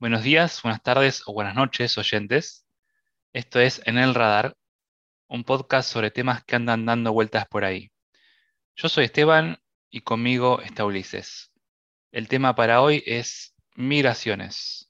Buenos 0.00 0.22
días, 0.22 0.62
buenas 0.62 0.80
tardes 0.80 1.24
o 1.26 1.32
buenas 1.32 1.56
noches, 1.56 1.98
oyentes. 1.98 2.64
Esto 3.32 3.58
es 3.58 3.82
En 3.84 3.98
el 3.98 4.14
Radar, 4.14 4.56
un 5.26 5.42
podcast 5.42 5.90
sobre 5.90 6.12
temas 6.12 6.44
que 6.44 6.54
andan 6.54 6.86
dando 6.86 7.12
vueltas 7.12 7.48
por 7.48 7.64
ahí. 7.64 7.90
Yo 8.76 8.88
soy 8.88 9.06
Esteban 9.06 9.58
y 9.90 10.02
conmigo 10.02 10.60
está 10.60 10.84
Ulises. 10.84 11.50
El 12.12 12.28
tema 12.28 12.54
para 12.54 12.80
hoy 12.80 13.02
es 13.06 13.56
migraciones. 13.74 14.87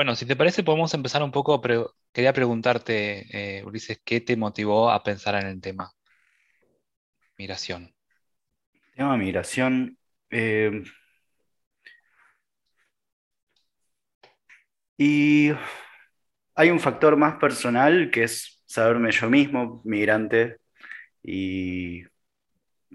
Bueno, 0.00 0.16
si 0.16 0.24
te 0.24 0.34
parece, 0.34 0.62
podemos 0.62 0.94
empezar 0.94 1.22
un 1.22 1.30
poco, 1.30 1.60
quería 2.10 2.32
preguntarte, 2.32 3.58
eh, 3.58 3.62
Ulises, 3.66 4.00
¿qué 4.02 4.22
te 4.22 4.34
motivó 4.34 4.90
a 4.90 5.02
pensar 5.02 5.34
en 5.34 5.46
el 5.46 5.60
tema 5.60 5.92
migración? 7.36 7.94
Tema 8.94 9.18
migración. 9.18 9.98
eh, 10.30 10.84
y 14.96 15.50
hay 16.54 16.70
un 16.70 16.80
factor 16.80 17.18
más 17.18 17.34
personal 17.34 18.10
que 18.10 18.22
es 18.22 18.62
saberme 18.64 19.12
yo 19.12 19.28
mismo, 19.28 19.82
migrante, 19.84 20.56
y 21.22 22.04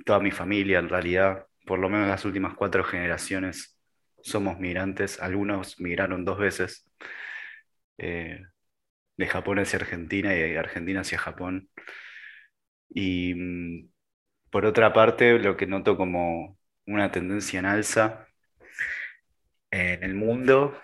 toda 0.07 0.19
mi 0.19 0.31
familia 0.31 0.79
en 0.79 0.89
realidad, 0.89 1.45
por 1.67 1.77
lo 1.77 1.87
menos 1.87 2.07
las 2.07 2.25
últimas 2.25 2.55
cuatro 2.55 2.83
generaciones, 2.83 3.74
somos 4.25 4.59
migrantes. 4.59 5.21
Algunos 5.21 5.79
migraron 5.79 6.25
dos 6.25 6.39
veces, 6.39 6.85
eh, 7.97 8.41
de 9.17 9.27
Japón 9.27 9.59
hacia 9.59 9.79
Argentina 9.79 10.35
y 10.35 10.39
de 10.41 10.59
Argentina 10.59 11.01
hacia 11.01 11.19
Japón. 11.19 11.69
Y 12.89 13.33
mm, 13.35 13.89
por 14.51 14.65
otra 14.65 14.93
parte, 14.93 15.39
lo 15.39 15.57
que 15.57 15.67
noto 15.67 15.97
como 15.97 16.57
una 16.87 17.11
tendencia 17.11 17.59
en 17.59 17.65
alza 17.67 18.27
en 19.71 20.03
el 20.03 20.15
mundo, 20.15 20.77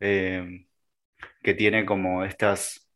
eh, 0.00 0.66
que 1.42 1.54
tiene 1.54 1.86
como 1.86 2.24
estas 2.24 2.90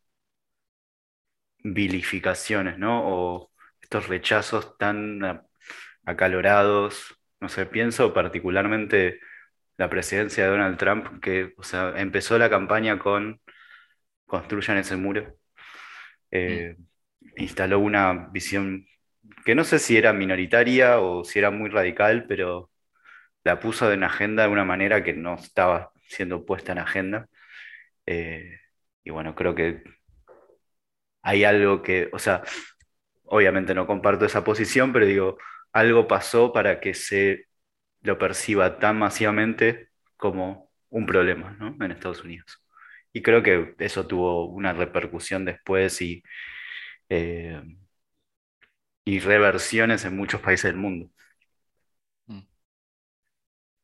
vilificaciones, 1.62 2.78
¿no? 2.78 3.02
O 3.06 3.52
estos 3.80 4.08
rechazos 4.08 4.76
tan 4.78 5.20
acalorados. 6.04 7.16
No 7.40 7.48
sé, 7.48 7.66
pienso 7.66 8.14
particularmente 8.14 9.20
la 9.78 9.90
presidencia 9.90 10.44
de 10.44 10.50
Donald 10.50 10.78
Trump, 10.78 11.20
que, 11.22 11.54
o 11.58 11.62
sea, 11.62 11.94
empezó 11.96 12.38
la 12.38 12.50
campaña 12.50 12.98
con 12.98 13.40
construyan 14.26 14.78
ese 14.78 14.96
muro. 14.96 15.36
Mm, 16.48 16.60
Eh, 16.60 16.76
instaló 17.36 17.80
una 17.80 18.28
visión 18.32 18.86
que 19.44 19.54
no 19.54 19.64
sé 19.64 19.78
si 19.78 19.96
era 19.96 20.12
minoritaria 20.12 21.00
o 21.00 21.24
si 21.24 21.38
era 21.38 21.50
muy 21.50 21.70
radical, 21.70 22.26
pero 22.28 22.70
la 23.44 23.60
puso 23.60 23.92
en 23.92 24.04
agenda 24.04 24.44
de 24.44 24.50
una 24.50 24.64
manera 24.64 25.04
que 25.04 25.14
no 25.14 25.34
estaba 25.36 25.92
siendo 26.08 26.46
puesta 26.46 26.72
en 26.72 26.78
agenda. 26.78 27.28
Eh, 28.06 28.58
y 29.04 29.10
bueno, 29.10 29.34
creo 29.34 29.54
que 29.54 29.82
hay 31.22 31.44
algo 31.44 31.82
que, 31.82 32.08
o 32.12 32.18
sea, 32.18 32.42
obviamente 33.26 33.74
no 33.74 33.86
comparto 33.86 34.24
esa 34.26 34.44
posición, 34.44 34.92
pero 34.92 35.06
digo, 35.06 35.38
algo 35.72 36.08
pasó 36.08 36.52
para 36.52 36.80
que 36.80 36.94
se 36.94 37.46
lo 38.06 38.18
perciba 38.18 38.80
tan 38.80 38.98
masivamente 39.00 39.90
como 40.18 40.70
un 40.90 41.06
problema, 41.06 41.56
¿no? 41.60 41.76
En 41.84 41.92
Estados 41.92 42.24
Unidos. 42.24 42.62
Y 43.14 43.22
creo 43.22 43.42
que 43.44 43.76
eso 43.80 44.06
tuvo 44.08 44.46
una 44.48 44.74
repercusión 44.74 45.44
después 45.46 46.02
y, 46.02 46.24
eh, 47.10 47.62
y 49.06 49.20
reversiones 49.20 50.04
en 50.04 50.16
muchos 50.16 50.40
países 50.42 50.64
del 50.64 50.76
mundo. 50.76 51.10
mm. 52.28 52.46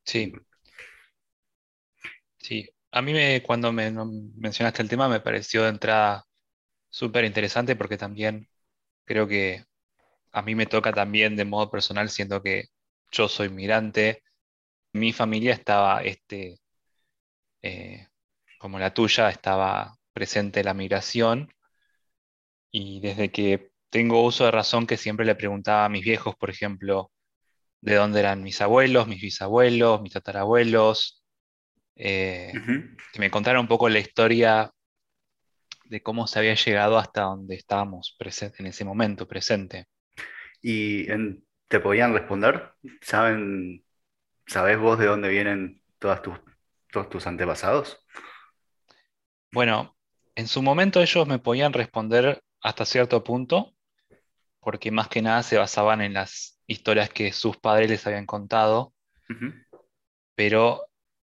Sí, 0.05 0.33
sí. 2.39 2.69
A 2.91 3.01
mí 3.03 3.13
me, 3.13 3.43
cuando 3.43 3.73
me 3.73 3.91
mencionaste 4.37 4.83
el 4.83 4.89
tema 4.89 5.09
me 5.09 5.21
pareció 5.21 5.63
de 5.63 5.71
entrada 5.71 6.25
súper 6.91 7.25
interesante 7.25 7.77
porque 7.77 7.99
también 7.99 8.49
creo 9.05 9.29
que 9.29 9.65
a 10.33 10.43
mí 10.43 10.55
me 10.57 10.67
toca 10.67 10.93
también 10.93 11.37
de 11.37 11.45
modo 11.47 11.71
personal, 11.71 12.11
siendo 12.11 12.43
que 12.43 12.67
yo 13.13 13.29
soy 13.29 13.49
migrante. 13.51 14.23
Mi 14.95 15.13
familia 15.13 15.53
estaba, 15.55 16.03
este, 16.03 16.59
eh, 17.63 18.09
como 18.59 18.79
la 18.79 18.93
tuya, 18.93 19.31
estaba 19.31 19.95
presente 20.13 20.65
la 20.65 20.75
migración 20.75 21.53
y 22.71 23.01
desde 23.01 23.31
que 23.31 23.71
tengo 23.91 24.25
uso 24.25 24.45
de 24.47 24.51
razón 24.51 24.87
que 24.87 24.97
siempre 24.97 25.27
le 25.27 25.35
preguntaba 25.35 25.85
a 25.85 25.89
mis 25.89 26.03
viejos, 26.05 26.35
por 26.37 26.51
ejemplo, 26.51 27.13
de 27.81 27.97
dónde 27.97 28.21
eran 28.21 28.43
mis 28.43 28.61
abuelos, 28.61 29.07
mis 29.07 29.21
bisabuelos, 29.21 30.01
mis 30.01 30.13
tatarabuelos, 30.13 31.23
eh, 31.97 32.53
que 33.13 33.21
me 33.21 33.31
contaran 33.31 33.61
un 33.61 33.69
poco 33.69 33.89
la 33.89 33.99
historia 33.99 34.71
de 35.85 36.03
cómo 36.03 36.27
se 36.27 36.39
había 36.39 36.55
llegado 36.55 36.97
hasta 36.97 37.23
donde 37.23 37.57
estábamos 37.57 38.17
en 38.59 38.67
ese 38.67 38.85
momento 38.85 39.29
presente. 39.29 39.87
¿Y 40.63 41.11
en- 41.11 41.45
te 41.73 41.81
podían 41.81 42.13
responder? 42.13 42.75
¿Saben, 43.01 43.83
sabés 44.47 44.79
vos 44.79 44.99
de 44.99 45.07
dónde 45.07 45.31
vienen 45.31 45.81
todas 45.99 46.21
tus, 46.21 46.39
todos 46.91 47.09
tus 47.09 47.27
antepasados? 47.27 48.05
Bueno, 49.51 49.97
en 50.35 50.49
su 50.49 50.61
momento 50.61 51.01
ellos 51.01 51.27
me 51.27 51.39
podían 51.39 51.73
responder 51.73 52.43
hasta 52.61 52.85
cierto 52.85 53.25
punto, 53.25 53.73
porque 54.61 54.91
más 54.91 55.09
que 55.09 55.23
nada 55.23 55.43
se 55.43 55.57
basaban 55.57 56.03
en 56.03 56.13
las 56.13 56.61
historias 56.67 57.09
que 57.09 57.33
sus 57.33 57.57
padres 57.57 57.89
les 57.89 58.07
habían 58.07 58.27
contado, 58.27 58.93
pero 60.35 60.91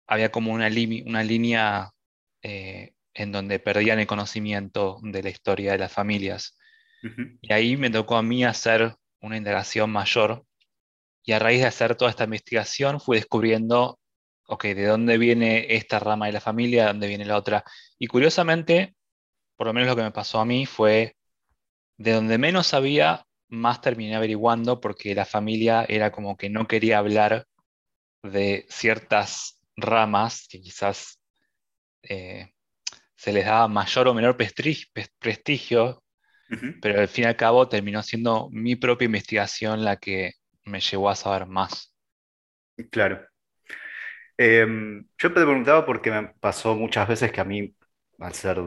había 0.08 0.32
como 0.32 0.52
una, 0.52 0.66
una 1.06 1.22
línea 1.22 1.92
eh, 2.42 2.92
en 3.14 3.30
donde 3.30 3.60
perdían 3.60 4.00
el 4.00 4.08
conocimiento 4.08 4.98
de 5.00 5.22
la 5.22 5.30
historia 5.30 5.70
de 5.70 5.78
las 5.78 5.92
familias. 5.92 6.58
Y 7.40 7.52
ahí 7.52 7.76
me 7.76 7.88
tocó 7.88 8.16
a 8.16 8.22
mí 8.24 8.44
hacer 8.44 8.96
una 9.24 9.36
indagación 9.36 9.90
mayor, 9.90 10.44
y 11.24 11.32
a 11.32 11.38
raíz 11.38 11.60
de 11.62 11.66
hacer 11.66 11.96
toda 11.96 12.10
esta 12.10 12.24
investigación 12.24 13.00
fui 13.00 13.16
descubriendo, 13.16 13.98
ok, 14.46 14.64
de 14.64 14.86
dónde 14.86 15.18
viene 15.18 15.74
esta 15.74 15.98
rama 15.98 16.26
de 16.26 16.32
la 16.32 16.40
familia, 16.40 16.82
de 16.82 16.88
dónde 16.88 17.08
viene 17.08 17.24
la 17.24 17.36
otra. 17.36 17.64
Y 17.98 18.06
curiosamente, 18.06 18.94
por 19.56 19.66
lo 19.66 19.72
menos 19.72 19.88
lo 19.88 19.96
que 19.96 20.02
me 20.02 20.12
pasó 20.12 20.38
a 20.40 20.44
mí 20.44 20.66
fue 20.66 21.16
de 21.96 22.12
donde 22.12 22.38
menos 22.38 22.66
sabía, 22.66 23.24
más 23.48 23.80
terminé 23.80 24.16
averiguando 24.16 24.80
porque 24.80 25.14
la 25.14 25.24
familia 25.24 25.86
era 25.88 26.12
como 26.12 26.36
que 26.36 26.50
no 26.50 26.66
quería 26.66 26.98
hablar 26.98 27.46
de 28.22 28.66
ciertas 28.68 29.60
ramas 29.76 30.46
que 30.48 30.60
quizás 30.60 31.20
eh, 32.02 32.52
se 33.16 33.32
les 33.32 33.46
daba 33.46 33.68
mayor 33.68 34.08
o 34.08 34.14
menor 34.14 34.36
prestri- 34.36 34.88
pero 36.80 37.00
al 37.00 37.08
fin 37.08 37.24
y 37.24 37.26
al 37.28 37.36
cabo 37.36 37.68
terminó 37.68 38.02
siendo 38.02 38.48
mi 38.50 38.76
propia 38.76 39.06
investigación 39.06 39.84
la 39.84 39.96
que 39.96 40.32
me 40.64 40.80
llevó 40.80 41.10
a 41.10 41.16
saber 41.16 41.46
más. 41.46 41.94
Claro. 42.90 43.26
Em, 44.36 45.06
yo 45.18 45.28
te 45.32 45.34
preguntaba 45.44 45.86
porque 45.86 46.10
me 46.10 46.28
pasó 46.40 46.74
muchas 46.74 47.08
veces 47.08 47.32
que 47.32 47.40
a 47.40 47.44
mí, 47.44 47.74
al 48.18 48.34
ser 48.34 48.58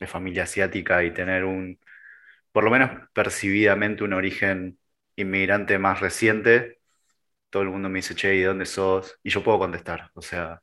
de 0.00 0.06
familia 0.06 0.44
asiática 0.44 1.04
y 1.04 1.12
tener 1.12 1.44
un, 1.44 1.78
por 2.52 2.64
lo 2.64 2.70
menos 2.70 2.90
percibidamente, 3.12 4.04
un 4.04 4.12
origen 4.14 4.78
inmigrante 5.16 5.78
más 5.78 6.00
reciente, 6.00 6.80
todo 7.50 7.62
el 7.64 7.70
mundo 7.70 7.88
me 7.88 7.98
dice, 8.00 8.14
che, 8.14 8.36
¿y 8.36 8.40
de 8.40 8.46
dónde 8.46 8.66
sos? 8.66 9.18
Y 9.22 9.30
yo 9.30 9.44
puedo 9.44 9.58
contestar, 9.60 10.10
o 10.14 10.22
sea, 10.22 10.62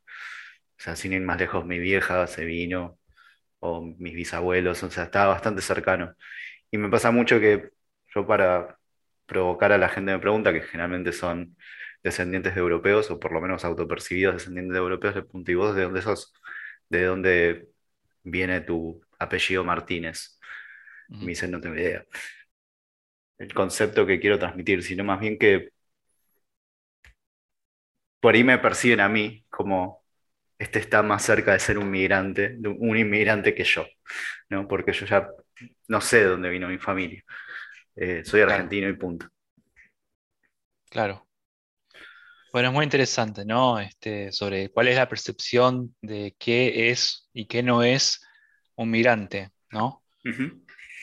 o 0.78 0.82
sea, 0.82 0.96
sin 0.96 1.12
ir 1.14 1.22
más 1.22 1.38
lejos, 1.40 1.64
mi 1.66 1.78
vieja 1.78 2.26
se 2.26 2.44
vino, 2.44 2.98
o 3.62 3.82
mis 3.98 4.14
bisabuelos, 4.14 4.82
o 4.84 4.90
sea, 4.90 5.04
estaba 5.04 5.34
bastante 5.34 5.62
cercano. 5.62 6.14
Y 6.70 6.78
me 6.78 6.90
pasa 6.90 7.10
mucho 7.12 7.40
que 7.40 7.70
yo 8.14 8.26
para 8.26 8.78
provocar 9.26 9.72
a 9.72 9.78
la 9.78 9.88
gente 9.88 10.12
me 10.12 10.18
pregunta, 10.20 10.52
que 10.52 10.62
generalmente 10.62 11.12
son 11.12 11.56
descendientes 12.02 12.54
de 12.54 12.60
europeos, 12.60 13.10
o 13.10 13.20
por 13.20 13.32
lo 13.32 13.40
menos 13.40 13.64
autopercibidos 13.64 14.34
descendientes 14.36 14.74
de 14.74 14.80
europeos, 14.80 15.14
le 15.16 15.22
pregunto, 15.22 15.52
¿y 15.52 15.54
vos 15.56 15.76
de 15.76 15.82
dónde 15.84 16.02
sos? 16.02 16.34
¿De 16.88 17.04
dónde 17.04 17.68
viene 18.24 18.60
tu 18.62 19.00
apellido 19.18 19.64
Martínez? 19.64 20.38
Me 21.08 21.28
dicen, 21.28 21.50
no 21.52 21.60
tengo 21.60 21.76
idea. 21.76 22.04
El 23.38 23.52
concepto 23.52 24.06
que 24.06 24.18
quiero 24.20 24.38
transmitir, 24.38 24.82
sino 24.82 25.04
más 25.04 25.20
bien 25.20 25.38
que 25.38 25.70
por 28.20 28.34
ahí 28.34 28.44
me 28.44 28.58
perciben 28.58 29.00
a 29.00 29.08
mí 29.08 29.44
como 29.50 30.01
este 30.62 30.78
está 30.78 31.02
más 31.02 31.24
cerca 31.24 31.52
de 31.52 31.58
ser 31.58 31.76
un 31.76 31.90
migrante, 31.90 32.50
de 32.56 32.68
un 32.68 32.96
inmigrante 32.96 33.54
que 33.54 33.64
yo, 33.64 33.84
¿no? 34.48 34.68
Porque 34.68 34.92
yo 34.92 35.06
ya 35.06 35.28
no 35.88 36.00
sé 36.00 36.18
de 36.18 36.26
dónde 36.26 36.50
vino 36.50 36.68
mi 36.68 36.78
familia. 36.78 37.24
eh, 37.96 38.22
soy 38.24 38.40
argentino 38.42 38.88
y 38.88 38.94
punto. 38.94 39.28
Claro. 40.88 41.26
Bueno, 42.52 42.68
es 42.68 42.74
muy 42.74 42.84
interesante, 42.84 43.44
¿no? 43.44 43.80
Este, 43.80 44.30
sobre 44.30 44.68
cuál 44.70 44.88
es 44.88 44.96
la 44.96 45.08
percepción 45.08 45.94
de 46.00 46.36
qué 46.38 46.90
es 46.90 47.28
y 47.32 47.46
qué 47.46 47.62
no 47.62 47.82
es 47.82 48.20
un 48.76 48.90
migrante, 48.90 49.50
¿no? 49.70 50.04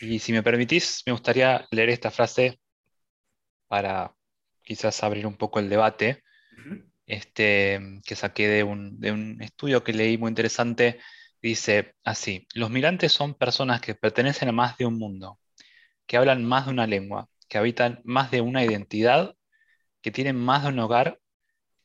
Y 0.02 0.20
si 0.20 0.32
me 0.32 0.44
permitís, 0.44 1.04
me 1.06 1.12
gustaría 1.12 1.68
leer 1.72 1.90
esta 1.90 2.12
frase 2.12 2.60
para 3.68 4.14
quizás 4.64 5.04
abrir 5.04 5.28
un 5.28 5.36
poco 5.36 5.60
el 5.60 5.70
debate, 5.70 6.24
este, 7.10 8.00
que 8.06 8.16
saqué 8.16 8.48
de 8.48 8.64
un, 8.64 9.00
de 9.00 9.12
un 9.12 9.42
estudio 9.42 9.84
que 9.84 9.94
leí 9.94 10.18
muy 10.18 10.30
interesante. 10.30 11.00
Dice 11.42 11.96
así, 12.04 12.48
los 12.54 12.70
migrantes 12.70 13.12
son 13.14 13.34
personas 13.34 13.82
que 13.82 13.96
pertenecen 13.96 14.50
a 14.50 14.52
más 14.54 14.78
de 14.78 14.86
un 14.86 14.98
mundo, 14.98 15.40
que 16.08 16.18
hablan 16.18 16.46
más 16.46 16.66
de 16.68 16.72
una 16.74 16.88
lengua, 16.88 17.28
que 17.50 17.58
habitan 17.58 18.02
más 18.06 18.32
de 18.32 18.42
una 18.42 18.64
identidad, 18.64 19.36
que 20.02 20.12
tienen 20.12 20.36
más 20.38 20.64
de 20.64 20.70
un 20.70 20.80
hogar 20.80 21.20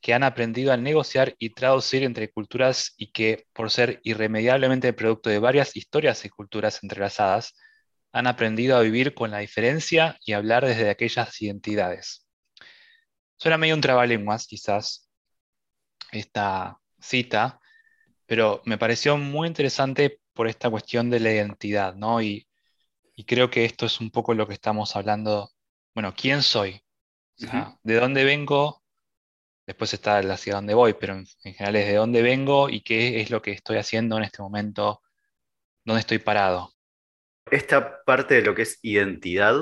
que 0.03 0.15
han 0.15 0.25
aprendido 0.25 0.73
a 0.73 0.77
negociar 0.77 1.35
y 1.39 1.51
traducir 1.55 2.03
entre 2.03 2.31
culturas 2.31 2.93
y 2.99 3.11
que, 3.13 3.47
por 3.55 3.71
ser 3.71 4.01
irremediablemente 4.05 4.93
producto 4.93 5.31
de 5.31 5.39
varias 5.39 5.77
historias 5.77 6.25
y 6.27 6.29
culturas 6.29 6.83
entrelazadas, 6.83 7.55
han 8.13 8.27
aprendido 8.27 8.77
a 8.77 8.83
vivir 8.83 9.15
con 9.15 9.31
la 9.31 9.39
diferencia 9.39 10.19
y 10.27 10.35
hablar 10.35 10.67
desde 10.67 10.91
aquellas 10.91 11.41
identidades. 11.41 12.27
Suena 13.39 13.59
medio 13.59 13.75
un 13.75 13.81
trabalenguas, 13.81 14.47
quizás, 14.47 15.04
esta 16.19 16.81
cita, 17.01 17.61
pero 18.27 18.63
me 18.65 18.79
pareció 18.79 19.17
muy 19.17 19.49
interesante 19.49 20.21
por 20.33 20.49
esta 20.49 20.71
cuestión 20.71 21.11
de 21.11 21.21
la 21.21 21.33
identidad, 21.33 21.95
¿no? 21.95 22.21
Y, 22.23 22.47
creo 23.27 23.51
que 23.51 23.65
esto 23.65 23.87
es 23.87 24.01
un 24.01 24.11
poco 24.11 24.35
lo 24.35 24.47
que 24.49 24.55
estamos 24.55 24.97
hablando. 24.97 25.51
Bueno, 25.95 26.15
¿quién 26.17 26.43
soy? 26.43 26.83
¿De 27.83 27.95
dónde 27.95 28.25
vengo? 28.25 28.83
Después 29.67 29.95
está 29.95 30.19
hacia 30.19 30.55
dónde 30.55 30.75
voy, 30.75 30.95
pero 30.95 31.15
en, 31.15 31.27
general 31.27 31.77
es 31.77 31.87
de 31.87 31.95
dónde 31.95 32.23
vengo 32.23 32.69
y 32.69 32.83
qué 32.83 33.21
es 33.21 33.31
lo 33.31 33.41
que 33.41 33.53
estoy 33.53 33.79
haciendo 33.79 34.17
en 34.19 34.25
este 34.25 34.43
momento, 34.43 35.03
dónde 35.85 36.01
estoy 36.01 36.19
parado. 36.19 36.75
Esta 37.51 38.03
parte 38.05 38.35
de 38.35 38.43
lo 38.43 38.55
que 38.55 38.63
es 38.63 38.79
identidad 38.83 39.55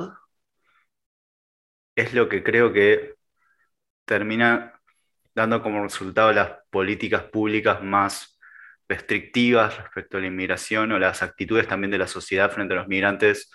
es 1.94 2.14
lo 2.14 2.28
que 2.28 2.42
creo 2.42 2.72
que 2.72 3.14
termina 4.04 4.81
dando 5.34 5.62
como 5.62 5.82
resultado 5.82 6.32
las 6.32 6.50
políticas 6.70 7.24
públicas 7.24 7.82
más 7.82 8.38
restrictivas 8.88 9.76
respecto 9.78 10.18
a 10.18 10.20
la 10.20 10.26
inmigración 10.26 10.92
o 10.92 10.98
las 10.98 11.22
actitudes 11.22 11.66
también 11.66 11.90
de 11.90 11.98
la 11.98 12.06
sociedad 12.06 12.50
frente 12.50 12.74
a 12.74 12.78
los 12.78 12.88
migrantes 12.88 13.50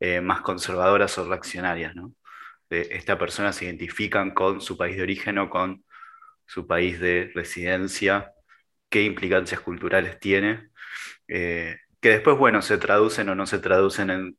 eh, 0.00 0.20
más 0.20 0.42
conservadoras 0.42 1.16
o 1.18 1.28
reaccionarias. 1.28 1.94
esta 2.70 3.18
persona 3.18 3.52
se 3.52 3.64
identifican 3.64 4.32
con 4.32 4.60
su 4.60 4.76
país 4.76 4.96
de 4.96 5.02
origen 5.02 5.38
o 5.38 5.48
con 5.48 5.84
su 6.46 6.66
país 6.66 7.00
de 7.00 7.30
residencia, 7.34 8.32
qué 8.90 9.02
implicancias 9.02 9.60
culturales 9.60 10.20
tiene, 10.20 10.70
eh, 11.28 11.78
que 12.00 12.10
después, 12.10 12.36
bueno, 12.38 12.62
se 12.62 12.78
traducen 12.78 13.28
o 13.30 13.34
no 13.34 13.46
se 13.46 13.58
traducen 13.58 14.10
en, 14.10 14.38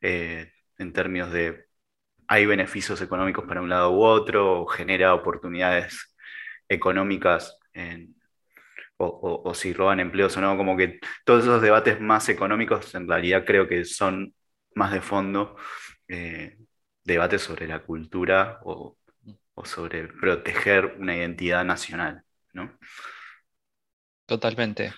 eh, 0.00 0.52
en 0.78 0.92
términos 0.92 1.32
de 1.32 1.66
hay 2.30 2.46
beneficios 2.46 3.02
económicos 3.02 3.44
para 3.44 3.60
un 3.60 3.68
lado 3.68 3.90
u 3.90 4.04
otro, 4.04 4.62
o 4.62 4.66
genera 4.66 5.14
oportunidades 5.14 6.14
económicas 6.68 7.58
o, 8.98 9.52
si 9.52 9.72
roban 9.72 9.98
empleos 9.98 10.36
o 10.36 10.40
no, 10.40 10.56
como 10.56 10.76
que 10.76 11.00
todos 11.24 11.42
esos 11.42 11.60
debates 11.60 12.00
más 12.00 12.28
económicos 12.28 12.94
en 12.94 13.08
realidad 13.08 13.44
creo 13.44 13.66
que 13.66 13.84
son 13.84 14.32
más 14.76 14.92
de 14.92 15.00
fondo. 15.00 15.56
Eh, 16.06 16.56
debates 17.02 17.42
sobre 17.42 17.66
la 17.66 17.82
cultura 17.82 18.60
o, 18.62 18.96
sobre 19.64 20.06
proteger 20.06 20.84
una 21.00 21.16
identidad 21.16 21.64
nacional, 21.64 22.22
¿no? 22.52 22.78
Totalmente. 24.26 24.94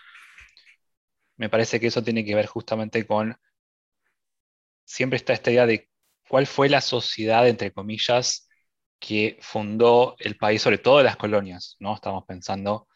Me 1.38 1.48
parece 1.48 1.80
que 1.80 1.86
eso 1.86 2.04
tiene 2.04 2.26
que 2.26 2.34
ver 2.34 2.46
justamente 2.46 3.06
con, 3.06 3.34
siempre 4.84 5.16
está 5.16 5.32
esta 5.32 5.50
idea 5.50 5.64
de 5.64 5.88
cuál 6.32 6.46
fue 6.46 6.70
la 6.70 6.80
sociedad, 6.80 7.46
entre 7.46 7.72
comillas, 7.72 8.48
que 8.98 9.36
fundó 9.42 10.16
el 10.18 10.38
país, 10.38 10.62
sobre 10.62 10.78
todo 10.78 11.02
las 11.02 11.18
colonias, 11.18 11.76
¿no? 11.78 11.94
Estamos 11.94 12.24
pensando, 12.26 12.88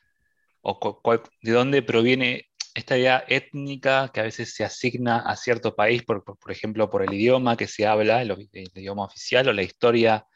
o 0.63 1.03
de 1.43 1.53
dónde 1.53 1.83
proviene 1.83 2.47
esta 2.75 2.97
idea 2.97 3.23
étnica 3.29 4.11
que 4.15 4.21
a 4.21 4.23
veces 4.23 4.55
se 4.55 4.65
asigna 4.65 5.19
a 5.19 5.37
cierto 5.37 5.77
país, 5.77 6.03
por, 6.03 6.25
ejemplo, 6.49 6.89
por 6.89 7.03
el 7.03 7.13
idioma 7.13 7.59
que 7.59 7.69
se 7.69 7.87
habla, 7.87 8.23
el, 8.23 8.49
idioma 8.75 9.05
oficial 9.05 9.49
o 9.49 9.53
la 9.53 9.63
historia 9.63 10.27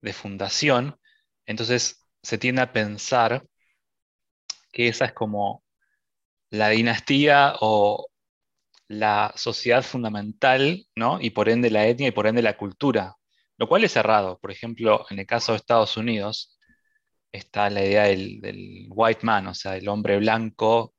de 0.00 0.12
fundación, 0.12 1.00
entonces 1.46 2.06
se 2.22 2.38
tiende 2.38 2.62
a 2.62 2.72
pensar 2.72 3.44
que 4.70 4.86
esa 4.86 5.06
es 5.06 5.12
como 5.14 5.64
la 6.50 6.68
dinastía 6.68 7.54
o 7.60 8.09
la 8.90 9.32
sociedad 9.36 9.84
fundamental, 9.84 10.84
¿no? 10.96 11.20
Y 11.20 11.30
por 11.30 11.48
ende 11.48 11.70
la 11.70 11.86
etnia 11.86 12.08
y 12.08 12.10
por 12.10 12.26
ende 12.26 12.42
la 12.42 12.56
cultura, 12.56 13.16
lo 13.56 13.68
cual 13.68 13.84
es 13.84 13.94
errado. 13.96 14.38
Por 14.40 14.50
ejemplo, 14.50 15.06
en 15.10 15.20
el 15.20 15.26
caso 15.26 15.52
de 15.52 15.58
Estados 15.58 15.96
Unidos, 15.96 16.58
está 17.32 17.70
la 17.70 17.84
idea 17.84 18.04
del, 18.04 18.40
del 18.40 18.88
white 18.90 19.20
man, 19.24 19.46
o 19.46 19.54
sea, 19.54 19.76
el 19.76 19.88
hombre 19.88 20.18
blanco 20.18 20.94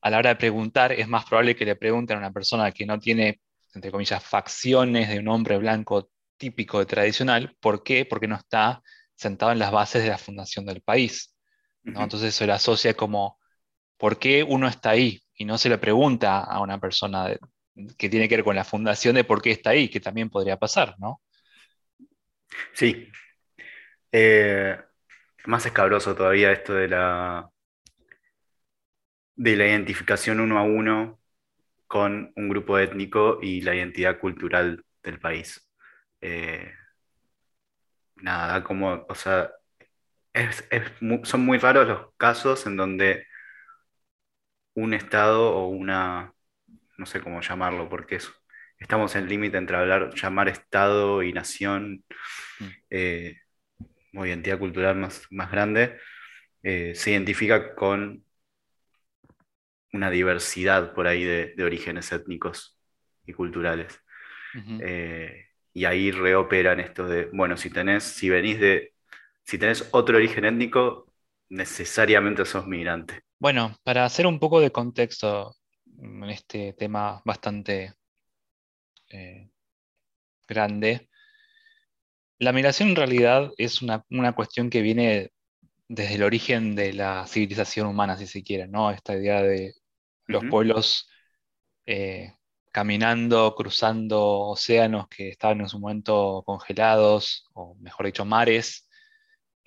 a 0.00 0.10
la 0.10 0.18
hora 0.18 0.30
de 0.30 0.36
preguntar, 0.36 0.92
es 0.92 1.06
más 1.08 1.26
probable 1.26 1.54
que 1.54 1.66
le 1.66 1.76
pregunten 1.76 2.16
a 2.16 2.20
una 2.20 2.32
persona 2.32 2.72
que 2.72 2.86
no 2.86 2.98
tiene, 2.98 3.40
entre 3.74 3.90
comillas, 3.90 4.24
facciones 4.24 5.10
de 5.10 5.18
un 5.18 5.28
hombre 5.28 5.58
blanco 5.58 6.10
típico 6.38 6.78
de 6.78 6.86
tradicional. 6.86 7.56
¿Por 7.60 7.82
qué? 7.82 8.06
Porque 8.06 8.28
no 8.28 8.36
está 8.36 8.82
sentado 9.14 9.52
en 9.52 9.58
las 9.58 9.72
bases 9.72 10.02
de 10.02 10.08
la 10.10 10.18
fundación 10.18 10.64
del 10.64 10.80
país. 10.82 11.34
Entonces 11.84 12.34
se 12.34 12.46
le 12.46 12.52
asocia 12.52 12.94
como, 12.94 13.38
¿por 13.98 14.18
qué 14.18 14.42
uno 14.44 14.68
está 14.68 14.90
ahí? 14.90 15.20
Y 15.38 15.44
no 15.44 15.56
se 15.56 15.68
le 15.70 15.78
pregunta 15.78 16.40
a 16.40 16.60
una 16.60 16.78
persona 16.78 17.34
que 17.96 18.08
tiene 18.08 18.28
que 18.28 18.36
ver 18.36 18.44
con 18.44 18.56
la 18.56 18.64
fundación 18.64 19.14
de 19.14 19.24
por 19.24 19.40
qué 19.40 19.52
está 19.52 19.70
ahí, 19.70 19.88
que 19.88 20.00
también 20.00 20.28
podría 20.28 20.58
pasar, 20.58 20.96
¿no? 20.98 21.22
Sí. 22.72 23.08
Eh, 24.12 24.76
más 25.46 25.64
escabroso 25.64 26.14
todavía 26.14 26.52
esto 26.52 26.74
de 26.74 26.88
la 26.88 27.48
de 29.36 29.56
la 29.56 29.66
identificación 29.66 30.40
uno 30.40 30.58
a 30.58 30.62
uno 30.64 31.20
con 31.86 32.32
un 32.34 32.48
grupo 32.48 32.76
étnico 32.78 33.38
y 33.40 33.60
la 33.60 33.76
identidad 33.76 34.18
cultural 34.18 34.84
del 35.02 35.20
país. 35.20 35.70
Eh, 36.20 36.72
nada, 38.16 38.64
como, 38.64 39.06
o 39.08 39.14
sea, 39.14 39.52
son 41.22 41.40
muy 41.44 41.58
raros 41.58 41.86
los 41.86 42.08
casos 42.16 42.66
en 42.66 42.76
donde 42.76 43.27
un 44.78 44.94
Estado 44.94 45.54
o 45.56 45.68
una, 45.68 46.32
no 46.96 47.06
sé 47.06 47.20
cómo 47.20 47.40
llamarlo, 47.40 47.88
porque 47.88 48.16
es, 48.16 48.32
estamos 48.78 49.16
en 49.16 49.28
límite 49.28 49.56
entre 49.58 49.76
hablar, 49.76 50.14
llamar 50.14 50.48
Estado 50.48 51.22
y 51.24 51.32
nación, 51.32 52.04
mm. 52.60 52.66
eh, 52.90 53.36
o 54.14 54.24
identidad 54.24 54.58
cultural 54.58 54.96
más, 54.96 55.26
más 55.30 55.50
grande, 55.50 55.98
eh, 56.62 56.94
se 56.94 57.10
identifica 57.10 57.74
con 57.74 58.24
una 59.92 60.10
diversidad 60.10 60.94
por 60.94 61.08
ahí 61.08 61.24
de, 61.24 61.54
orígenes 61.62 62.12
étnicos 62.12 62.78
y 63.26 63.32
culturales. 63.32 64.00
Eh, 64.80 65.46
y 65.72 65.84
ahí 65.84 66.10
reoperan 66.10 66.80
esto 66.80 67.06
de, 67.06 67.26
bueno, 67.32 67.56
si 67.56 67.70
tenés, 67.70 68.04
si 68.04 68.28
venís 68.28 68.58
de, 68.58 68.94
si 69.42 69.58
tenés 69.58 69.88
otro 69.92 70.16
origen 70.16 70.44
étnico, 70.44 71.07
necesariamente 71.48 72.44
sos 72.44 72.66
migrante. 72.66 73.22
Bueno, 73.38 73.76
para 73.82 74.04
hacer 74.04 74.26
un 74.26 74.38
poco 74.38 74.60
de 74.60 74.70
contexto 74.70 75.54
en 76.00 76.24
este 76.24 76.72
tema 76.74 77.22
bastante 77.24 77.94
eh, 79.10 79.50
grande, 80.46 81.08
la 82.38 82.52
migración 82.52 82.90
en 82.90 82.96
realidad 82.96 83.50
es 83.56 83.82
una, 83.82 84.04
una, 84.10 84.34
cuestión 84.34 84.70
que 84.70 84.82
viene 84.82 85.30
desde 85.88 86.16
el 86.16 86.22
origen 86.22 86.74
de 86.76 86.92
la 86.92 87.26
civilización 87.26 87.86
humana, 87.88 88.16
si 88.16 88.26
se 88.26 88.42
quiere, 88.42 88.68
¿no? 88.68 88.90
Esta 88.90 89.16
idea 89.16 89.42
de 89.42 89.74
los 90.26 90.44
pueblos 90.44 91.08
eh, 91.86 92.34
caminando, 92.70 93.54
cruzando 93.54 94.40
océanos 94.40 95.08
que 95.08 95.30
estaban 95.30 95.60
en 95.60 95.68
su 95.68 95.80
momento 95.80 96.42
congelados, 96.44 97.46
o 97.54 97.74
mejor 97.76 98.06
dicho, 98.06 98.24
mares, 98.24 98.87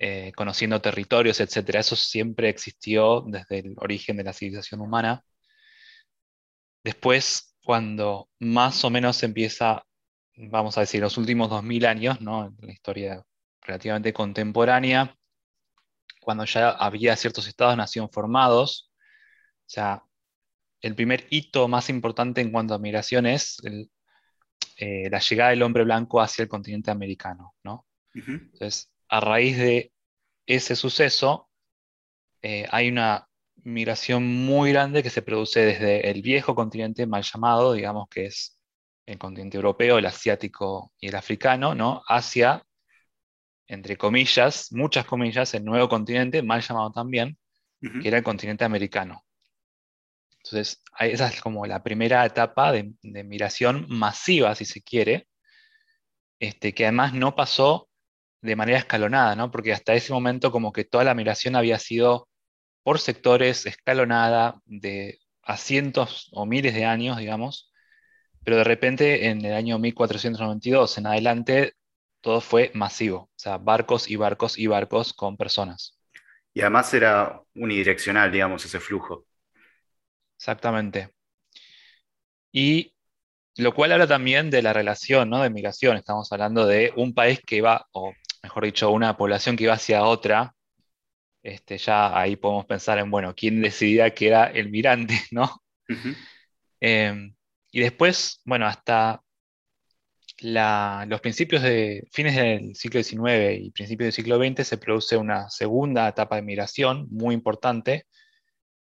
eh, 0.04 0.32
conociendo 0.34 0.80
territorios, 0.80 1.38
etc. 1.38 1.76
Eso 1.76 1.94
siempre 1.94 2.48
existió 2.48 3.20
desde 3.24 3.60
el 3.60 3.76
origen 3.78 4.16
de 4.16 4.24
la 4.24 4.32
civilización 4.32 4.80
humana. 4.80 5.24
Después, 6.82 7.54
cuando 7.62 8.28
más 8.40 8.84
o 8.84 8.90
menos 8.90 9.22
empieza, 9.22 9.84
vamos 10.34 10.76
a 10.76 10.80
decir, 10.80 11.00
los 11.00 11.16
últimos 11.18 11.50
2000 11.50 11.86
años, 11.86 12.20
¿no? 12.20 12.46
en 12.46 12.56
la 12.66 12.72
historia 12.72 13.24
relativamente 13.60 14.12
contemporánea, 14.12 15.16
cuando 16.20 16.46
ya 16.46 16.70
había 16.70 17.14
ciertos 17.14 17.46
estados-nación 17.46 18.10
formados, 18.10 18.90
o 19.60 19.70
sea, 19.70 20.02
el 20.80 20.96
primer 20.96 21.28
hito 21.30 21.68
más 21.68 21.88
importante 21.90 22.40
en 22.40 22.50
cuanto 22.50 22.74
a 22.74 22.80
migración 22.80 23.26
es 23.26 23.62
eh, 24.78 25.08
la 25.08 25.20
llegada 25.20 25.50
del 25.50 25.62
hombre 25.62 25.84
blanco 25.84 26.20
hacia 26.20 26.42
el 26.42 26.48
continente 26.48 26.90
americano, 26.90 27.54
¿no? 27.62 27.86
Entonces, 28.14 28.92
a 29.08 29.20
raíz 29.20 29.58
de 29.58 29.91
ese 30.46 30.76
suceso, 30.76 31.48
eh, 32.42 32.66
hay 32.70 32.88
una 32.88 33.28
migración 33.64 34.26
muy 34.26 34.72
grande 34.72 35.02
que 35.02 35.10
se 35.10 35.22
produce 35.22 35.60
desde 35.60 36.10
el 36.10 36.22
viejo 36.22 36.54
continente 36.54 37.06
mal 37.06 37.22
llamado, 37.22 37.72
digamos 37.74 38.08
que 38.08 38.26
es 38.26 38.58
el 39.06 39.18
continente 39.18 39.56
europeo, 39.56 39.98
el 39.98 40.06
asiático 40.06 40.92
y 40.98 41.08
el 41.08 41.14
africano, 41.16 41.74
¿no? 41.74 42.02
hacia, 42.08 42.64
entre 43.66 43.96
comillas, 43.96 44.72
muchas 44.72 45.06
comillas, 45.06 45.54
el 45.54 45.64
nuevo 45.64 45.88
continente, 45.88 46.42
mal 46.42 46.62
llamado 46.62 46.90
también, 46.92 47.38
que 47.80 48.06
era 48.06 48.18
el 48.18 48.24
continente 48.24 48.64
americano. 48.64 49.24
Entonces, 50.44 50.82
esa 50.98 51.28
es 51.28 51.40
como 51.40 51.66
la 51.66 51.82
primera 51.82 52.24
etapa 52.24 52.72
de, 52.72 52.94
migración 53.02 53.86
masiva, 53.88 54.54
si 54.54 54.64
se 54.64 54.82
quiere, 54.82 55.28
este, 56.40 56.74
que 56.74 56.84
además 56.84 57.14
no 57.14 57.36
pasó 57.36 57.88
de 58.42 58.56
manera 58.56 58.78
escalonada, 58.78 59.36
¿no? 59.36 59.50
porque 59.50 59.72
hasta 59.72 59.94
ese 59.94 60.12
momento 60.12 60.52
como 60.52 60.72
que 60.72 60.84
toda 60.84 61.04
la 61.04 61.14
migración 61.14 61.56
había 61.56 61.78
sido 61.78 62.28
por 62.82 62.98
sectores, 62.98 63.66
escalonada, 63.66 64.60
de 64.66 65.20
a 65.42 65.56
cientos 65.56 66.28
o 66.32 66.46
miles 66.46 66.74
de 66.74 66.84
años, 66.84 67.18
digamos, 67.18 67.72
pero 68.44 68.58
de 68.58 68.64
repente 68.64 69.28
en 69.28 69.44
el 69.44 69.54
año 69.54 69.78
1492 69.78 70.98
en 70.98 71.06
adelante 71.06 71.74
todo 72.20 72.40
fue 72.40 72.70
masivo, 72.74 73.16
o 73.18 73.30
sea, 73.36 73.58
barcos 73.58 74.10
y 74.10 74.16
barcos 74.16 74.58
y 74.58 74.66
barcos 74.66 75.12
con 75.12 75.36
personas. 75.36 75.98
Y 76.54 76.60
además 76.60 76.92
era 76.94 77.40
unidireccional, 77.54 78.30
digamos, 78.30 78.64
ese 78.64 78.78
flujo. 78.78 79.26
Exactamente. 80.36 81.10
Y 82.52 82.94
lo 83.56 83.74
cual 83.74 83.92
habla 83.92 84.06
también 84.06 84.50
de 84.50 84.62
la 84.62 84.72
relación 84.72 85.30
¿no? 85.30 85.42
de 85.42 85.50
migración. 85.50 85.96
Estamos 85.96 86.30
hablando 86.32 86.66
de 86.66 86.92
un 86.96 87.14
país 87.14 87.40
que 87.46 87.60
va, 87.60 87.86
o 87.92 88.12
mejor 88.52 88.64
dicho, 88.66 88.90
una 88.90 89.16
población 89.16 89.56
que 89.56 89.64
iba 89.64 89.72
hacia 89.72 90.04
otra, 90.04 90.54
este, 91.42 91.78
ya 91.78 92.18
ahí 92.18 92.36
podemos 92.36 92.66
pensar 92.66 92.98
en, 92.98 93.10
bueno, 93.10 93.34
quién 93.34 93.62
decidía 93.62 94.14
que 94.14 94.28
era 94.28 94.46
el 94.46 94.68
mirante, 94.70 95.14
¿no? 95.30 95.62
Em, 96.80 97.34
y 97.70 97.80
después, 97.80 98.42
bueno, 98.44 98.66
hasta 98.66 99.22
los 100.42 101.20
principios 101.20 101.62
de 101.62 102.06
fines 102.12 102.36
del 102.36 102.74
siglo 102.76 103.02
XIX 103.02 103.54
y 103.58 103.70
principios 103.70 104.06
del 104.06 104.12
siglo 104.12 104.38
XX 104.38 104.66
se 104.66 104.76
produce 104.76 105.16
una 105.16 105.48
segunda 105.48 106.08
etapa 106.08 106.36
de 106.36 106.42
migración 106.42 107.06
muy 107.10 107.34
importante, 107.34 108.06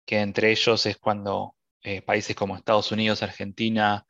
que 0.05 0.19
entre 0.19 0.51
ellos 0.51 0.85
es 0.85 0.97
cuando 0.97 1.55
eh, 1.83 2.01
países 2.01 2.35
como 2.35 2.57
Estados 2.57 2.91
Unidos, 2.91 3.23
Argentina, 3.23 4.05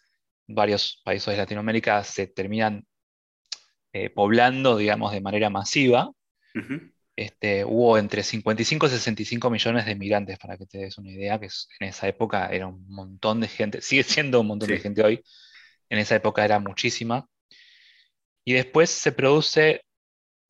varios 0.47 1.01
países 1.03 1.27
de 1.27 1.37
Latinoamérica 1.37 2.03
se 2.03 2.27
terminan 2.27 2.87
eh, 3.93 4.09
poblando, 4.09 4.77
digamos, 4.77 5.11
de 5.11 5.21
manera 5.21 5.49
masiva. 5.49 6.11
Este, 7.15 7.65
hubo 7.65 7.97
entre 7.97 8.23
55 8.23 8.87
y 8.87 8.89
65 8.89 9.49
millones 9.49 9.85
de 9.85 9.95
migrantes, 9.95 10.39
para 10.39 10.57
que 10.57 10.65
te 10.65 10.79
des 10.79 10.97
una 10.97 11.11
idea, 11.11 11.39
que 11.39 11.49
en 11.79 11.87
esa 11.87 12.07
época 12.07 12.47
era 12.47 12.67
un 12.67 12.87
montón 12.87 13.41
de 13.41 13.47
gente, 13.47 13.81
sigue 13.81 14.03
siendo 14.03 14.41
un 14.41 14.47
montón 14.47 14.69
de 14.69 14.79
gente 14.79 15.03
hoy, 15.03 15.23
en 15.89 15.99
esa 15.99 16.15
época 16.15 16.43
era 16.45 16.59
muchísima. 16.59 17.27
Y 18.43 18.53
después 18.53 18.89
se 18.89 19.11
produce 19.11 19.83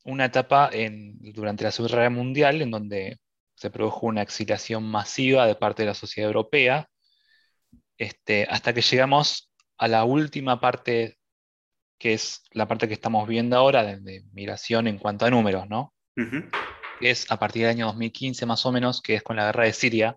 una 0.04 0.26
etapa 0.26 0.70
en, 0.72 1.18
durante 1.32 1.64
la 1.64 1.72
Segunda 1.72 1.96
Guerra 1.96 2.10
Mundial 2.10 2.62
en 2.62 2.70
donde 2.70 3.18
se 3.54 3.70
produjo 3.70 4.06
una 4.06 4.22
exiliación 4.22 4.84
masiva 4.84 5.46
de 5.46 5.54
parte 5.54 5.82
de 5.82 5.88
la 5.88 5.94
sociedad 5.94 6.28
europea, 6.28 6.88
este, 7.98 8.46
hasta 8.50 8.72
que 8.72 8.82
llegamos 8.82 9.52
a 9.78 9.88
la 9.88 10.04
última 10.04 10.60
parte, 10.60 11.18
que 12.02 12.14
es 12.14 12.42
la 12.50 12.66
parte 12.66 12.88
que 12.88 12.94
estamos 12.94 13.28
viendo 13.28 13.56
ahora 13.56 13.84
de, 13.84 14.24
migración 14.32 14.88
en 14.88 14.98
cuanto 14.98 15.24
a 15.24 15.30
números, 15.30 15.68
¿no? 15.68 15.94
Es 17.00 17.30
a 17.30 17.38
partir 17.38 17.62
del 17.62 17.70
año 17.70 17.86
2015 17.86 18.44
más 18.44 18.66
o 18.66 18.72
menos, 18.72 19.00
que 19.00 19.14
es 19.14 19.22
con 19.22 19.36
la 19.36 19.44
guerra 19.46 19.66
de 19.66 19.72
Siria, 19.72 20.16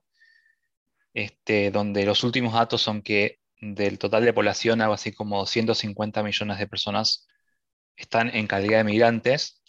este, 1.13 1.69
donde 1.69 2.03
los 2.03 2.23
últimos 2.23 2.55
datos 2.55 2.81
son 2.81 3.03
que 3.03 3.37
del 3.61 3.99
total 3.99 4.25
de 4.25 4.33
población, 4.33 4.81
algo 4.81 4.95
así 4.95 5.13
como 5.13 5.45
150 5.45 6.23
millones 6.23 6.57
de 6.57 6.65
personas 6.65 7.27
están 7.95 8.35
en 8.35 8.47
calidad 8.47 8.79
de 8.79 8.85
migrantes. 8.85 9.61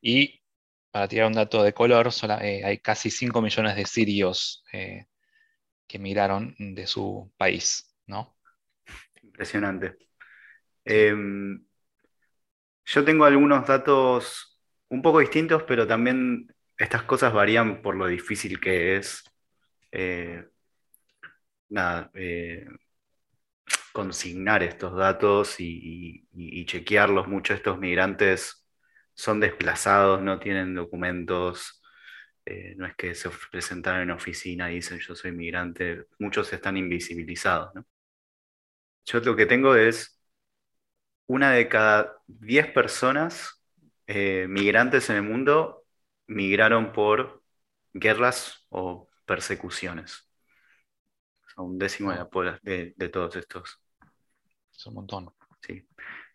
Y 0.00 0.42
para 0.90 1.06
tirar 1.06 1.28
un 1.28 1.34
dato 1.34 1.62
de 1.62 1.72
color, 1.72 2.10
eh, 2.42 2.62
hay 2.64 2.78
casi 2.78 3.08
5 3.08 3.40
millones 3.40 3.76
de 3.76 3.86
sirios 3.86 4.64
eh, 4.72 5.06
que 5.86 6.00
migraron 6.00 6.56
de 6.58 6.88
su 6.88 7.32
país, 7.36 7.96
¿no? 8.06 8.36
Impresionante. 9.22 10.09
Em, 10.84 11.64
yo 12.84 13.04
tengo 13.04 13.24
algunos 13.24 13.66
datos 13.66 14.60
un 14.88 15.02
poco 15.02 15.20
distintos, 15.20 15.62
pero 15.64 15.86
también 15.86 16.54
estas 16.76 17.02
cosas 17.04 17.32
varían 17.32 17.82
por 17.82 17.94
lo 17.96 18.06
difícil 18.06 18.60
que 18.60 18.96
es 18.96 19.24
eh, 19.92 20.44
eh, 22.14 22.66
consignar 23.92 24.62
estos 24.62 24.96
datos 24.96 25.56
y, 25.60 26.26
chequearlos. 26.66 27.28
Muchos 27.28 27.54
de 27.54 27.58
estos 27.58 27.78
migrantes 27.78 28.66
son 29.14 29.40
desplazados, 29.40 30.22
no 30.22 30.38
tienen 30.38 30.74
documentos, 30.74 31.82
eh, 32.46 32.74
no 32.76 32.86
es 32.86 32.94
que 32.96 33.14
se 33.14 33.30
presentan 33.50 34.02
en 34.02 34.10
oficina 34.12 34.70
y 34.72 34.76
dicen 34.76 34.98
yo 35.00 35.14
soy 35.14 35.32
migrante, 35.32 36.06
muchos 36.18 36.52
están 36.52 36.76
invisibilizados. 36.76 37.72
Yo 39.04 39.20
lo 39.20 39.36
que 39.36 39.46
tengo 39.46 39.74
es 39.74 40.19
una 41.30 41.52
de 41.52 41.68
cada 41.68 42.20
10 42.26 42.72
personas 42.72 43.62
eh, 44.08 44.46
migrantes 44.48 45.10
en 45.10 45.16
el 45.16 45.22
mundo 45.22 45.84
migraron 46.26 46.90
por 46.90 47.44
guerras 47.92 48.66
o 48.68 49.08
persecuciones. 49.26 50.28
un 51.56 51.78
décimo 51.78 52.12
de, 52.62 52.94
de, 52.96 53.08
todos 53.10 53.36
estos. 53.36 53.80
Es 54.74 54.84
un 54.88 54.94
montón. 54.94 55.32
Sí. 55.60 55.86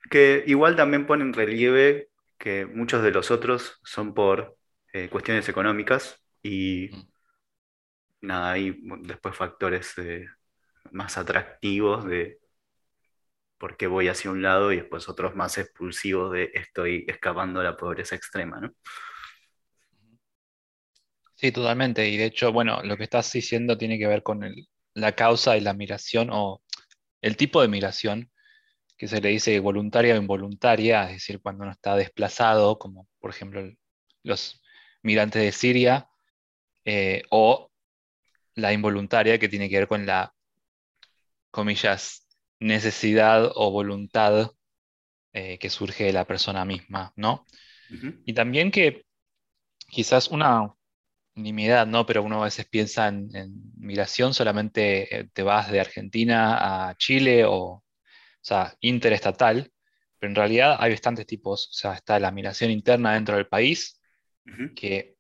Que 0.10 0.46
igual 0.48 0.78
también 0.78 1.06
pone 1.06 1.26
en 1.26 1.34
relieve 1.34 2.08
que 2.38 2.66
muchos 2.66 3.04
de 3.04 3.12
los 3.12 3.32
otros 3.32 3.82
son 3.84 4.14
por 4.14 4.56
eh, 4.94 5.10
cuestiones 5.10 5.50
económicas 5.50 6.24
y 6.42 6.90
mm. 6.94 8.28
nada, 8.28 8.52
hay 8.52 8.80
después 9.02 9.36
factores 9.36 9.94
más 10.92 11.18
atractivos 11.18 12.06
de 12.06 12.40
porque 13.58 13.88
voy 13.88 14.08
hacia 14.08 14.32
un 14.32 14.42
lado 14.42 14.72
y 14.72 14.78
después 14.78 15.08
otros 15.10 15.36
más 15.36 15.58
expulsivos 15.58 16.34
de 16.34 16.52
estoy 16.54 17.06
escapando 17.08 17.60
de 17.60 17.66
la 17.66 17.78
pobreza 17.78 18.16
extrema, 18.16 18.60
¿no? 18.60 18.74
Sí, 21.36 21.52
totalmente. 21.52 22.08
Y 22.08 22.18
de 22.18 22.26
hecho, 22.26 22.52
bueno, 22.52 22.82
lo 22.84 22.98
que 22.98 23.04
estás 23.04 23.32
diciendo 23.32 23.78
tiene 23.78 24.00
que 24.00 24.08
ver 24.08 24.24
con 24.24 24.50
la 24.94 25.12
causa 25.14 25.54
de 25.54 25.62
la 25.62 25.74
migración 25.74 26.30
o 26.32 26.62
el 27.22 27.38
tipo 27.38 27.62
de 27.62 27.68
migración 27.68 28.32
que 28.98 29.08
se 29.08 29.22
le 29.22 29.30
dice 29.30 29.60
voluntaria 29.60 30.16
o 30.16 30.18
involuntaria, 30.18 31.06
es 31.06 31.14
decir, 31.14 31.42
cuando 31.42 31.64
uno 31.64 31.74
está 31.74 31.96
desplazado, 31.96 32.80
como 32.80 33.08
por 33.20 33.32
ejemplo 33.32 33.62
los 34.24 34.62
migrantes 35.04 35.42
de 35.42 35.52
Siria, 35.52 36.10
eh, 36.86 37.24
o 37.30 37.72
la 38.56 38.74
involuntaria 38.74 39.38
que 39.40 39.50
tiene 39.50 39.70
que 39.70 39.80
ver 39.80 39.88
con 39.88 40.06
la, 40.06 40.34
comillas, 41.52 42.25
necesidad 42.60 43.52
o 43.56 43.72
voluntad 43.72 44.52
eh, 45.34 45.58
que 45.60 45.70
surge 45.70 46.06
de 46.06 46.14
la 46.14 46.26
persona 46.26 46.66
misma, 46.66 47.14
¿no? 47.16 47.46
Y 48.26 48.34
también 48.34 48.72
que 48.72 49.06
quizás 49.88 50.30
una 50.30 50.74
nimiedad, 51.36 51.86
¿no? 51.86 52.06
Pero 52.06 52.24
uno 52.24 52.42
a 52.42 52.46
veces 52.46 52.66
piensa 52.66 53.08
en, 53.10 53.30
migración, 53.78 54.34
solamente 54.34 55.20
eh, 55.20 55.30
te 55.34 55.44
vas 55.44 55.72
de 55.72 55.80
Argentina 55.80 56.90
a 56.90 56.96
Chile 56.96 57.46
o, 57.46 57.56
o 57.56 57.84
sea, 58.42 58.76
interestatal, 58.80 59.72
pero 60.18 60.32
en 60.32 60.36
realidad 60.36 60.78
hay 60.80 60.92
bastantes 60.92 61.28
tipos, 61.28 61.68
o 61.70 61.74
sea, 61.74 61.94
está 61.94 62.20
la 62.20 62.32
migración 62.32 62.72
interna 62.72 63.14
dentro 63.14 63.36
del 63.36 63.48
país, 63.48 64.02
que 64.76 65.16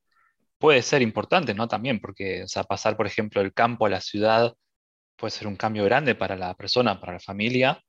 puede 0.59 0.81
ser 0.81 1.01
importante, 1.01 1.53
¿no? 1.53 1.67
También, 1.67 1.99
porque, 1.99 2.43
o 2.43 2.47
sea, 2.47 2.63
pasar, 2.63 2.95
por 2.95 3.07
ejemplo, 3.07 3.41
del 3.41 3.53
campo 3.53 3.85
a 3.85 3.89
la 3.89 4.01
ciudad 4.01 4.55
puede 5.15 5.31
ser 5.31 5.48
un 5.48 5.55
cambio 5.55 5.84
grande 5.86 6.15
para 6.15 6.36
la 6.36 6.53
persona, 6.55 7.00
para 7.00 7.13
la 7.13 7.19
familia. 7.19 7.81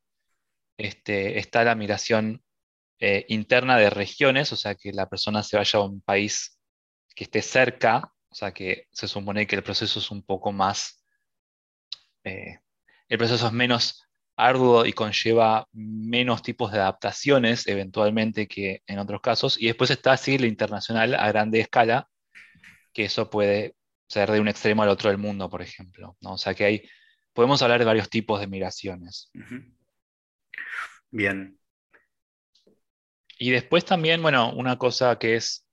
Este, 0.76 1.38
está 1.38 1.64
la 1.64 1.74
migración 1.74 2.42
eh, 2.98 3.24
interna 3.28 3.76
de 3.78 3.90
regiones, 3.90 4.52
o 4.52 4.56
sea, 4.56 4.74
que 4.74 4.92
la 4.92 5.08
persona 5.08 5.42
se 5.42 5.56
vaya 5.56 5.78
a 5.78 5.82
un 5.82 6.00
país 6.00 6.58
que 7.14 7.24
esté 7.24 7.42
cerca, 7.42 8.12
o 8.28 8.34
sea, 8.34 8.52
que 8.52 8.86
se 8.90 9.08
supone 9.08 9.46
que 9.46 9.56
el 9.56 9.62
proceso 9.62 9.98
es 9.98 10.10
un 10.10 10.22
poco 10.22 10.52
más, 10.52 11.04
eh, 12.24 12.58
el 13.08 13.18
proceso 13.18 13.46
es 13.46 13.52
menos 13.52 14.06
arduo 14.36 14.84
y 14.84 14.92
conlleva 14.92 15.66
menos 15.72 16.42
tipos 16.42 16.70
de 16.72 16.78
adaptaciones 16.78 17.66
eventualmente 17.66 18.46
que 18.46 18.82
en 18.86 18.98
otros 18.98 19.20
casos. 19.20 19.60
Y 19.60 19.66
después 19.66 19.90
está 19.90 20.12
así 20.12 20.38
la 20.38 20.46
internacional 20.46 21.14
a 21.14 21.28
grande 21.28 21.60
escala, 21.60 22.08
que 22.92 23.04
eso 23.04 23.30
puede 23.30 23.76
ser 24.08 24.30
de 24.30 24.40
un 24.40 24.48
extremo 24.48 24.82
al 24.82 24.88
otro 24.90 25.10
del 25.10 25.18
mundo, 25.18 25.48
por 25.50 25.62
ejemplo. 25.62 26.16
¿no? 26.20 26.34
O 26.34 26.38
sea 26.38 26.54
que 26.54 26.64
hay 26.64 26.88
podemos 27.36 27.62
hablar 27.62 27.78
de 27.78 27.84
varios 27.84 28.08
tipos 28.08 28.40
de 28.40 28.48
migraciones. 28.48 29.30
Bien. 31.10 31.56
Y 33.38 33.50
después 33.50 33.84
también, 33.84 34.22
bueno, 34.22 34.52
una 34.52 34.78
cosa 34.78 35.18
que 35.18 35.36
es 35.36 35.68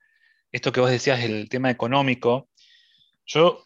esto 0.52 0.72
que 0.72 0.82
vos 0.82 0.92
decías, 0.92 1.22
el 1.22 1.50
tema 1.50 1.72
económico. 1.72 2.50
Yo, 3.26 3.64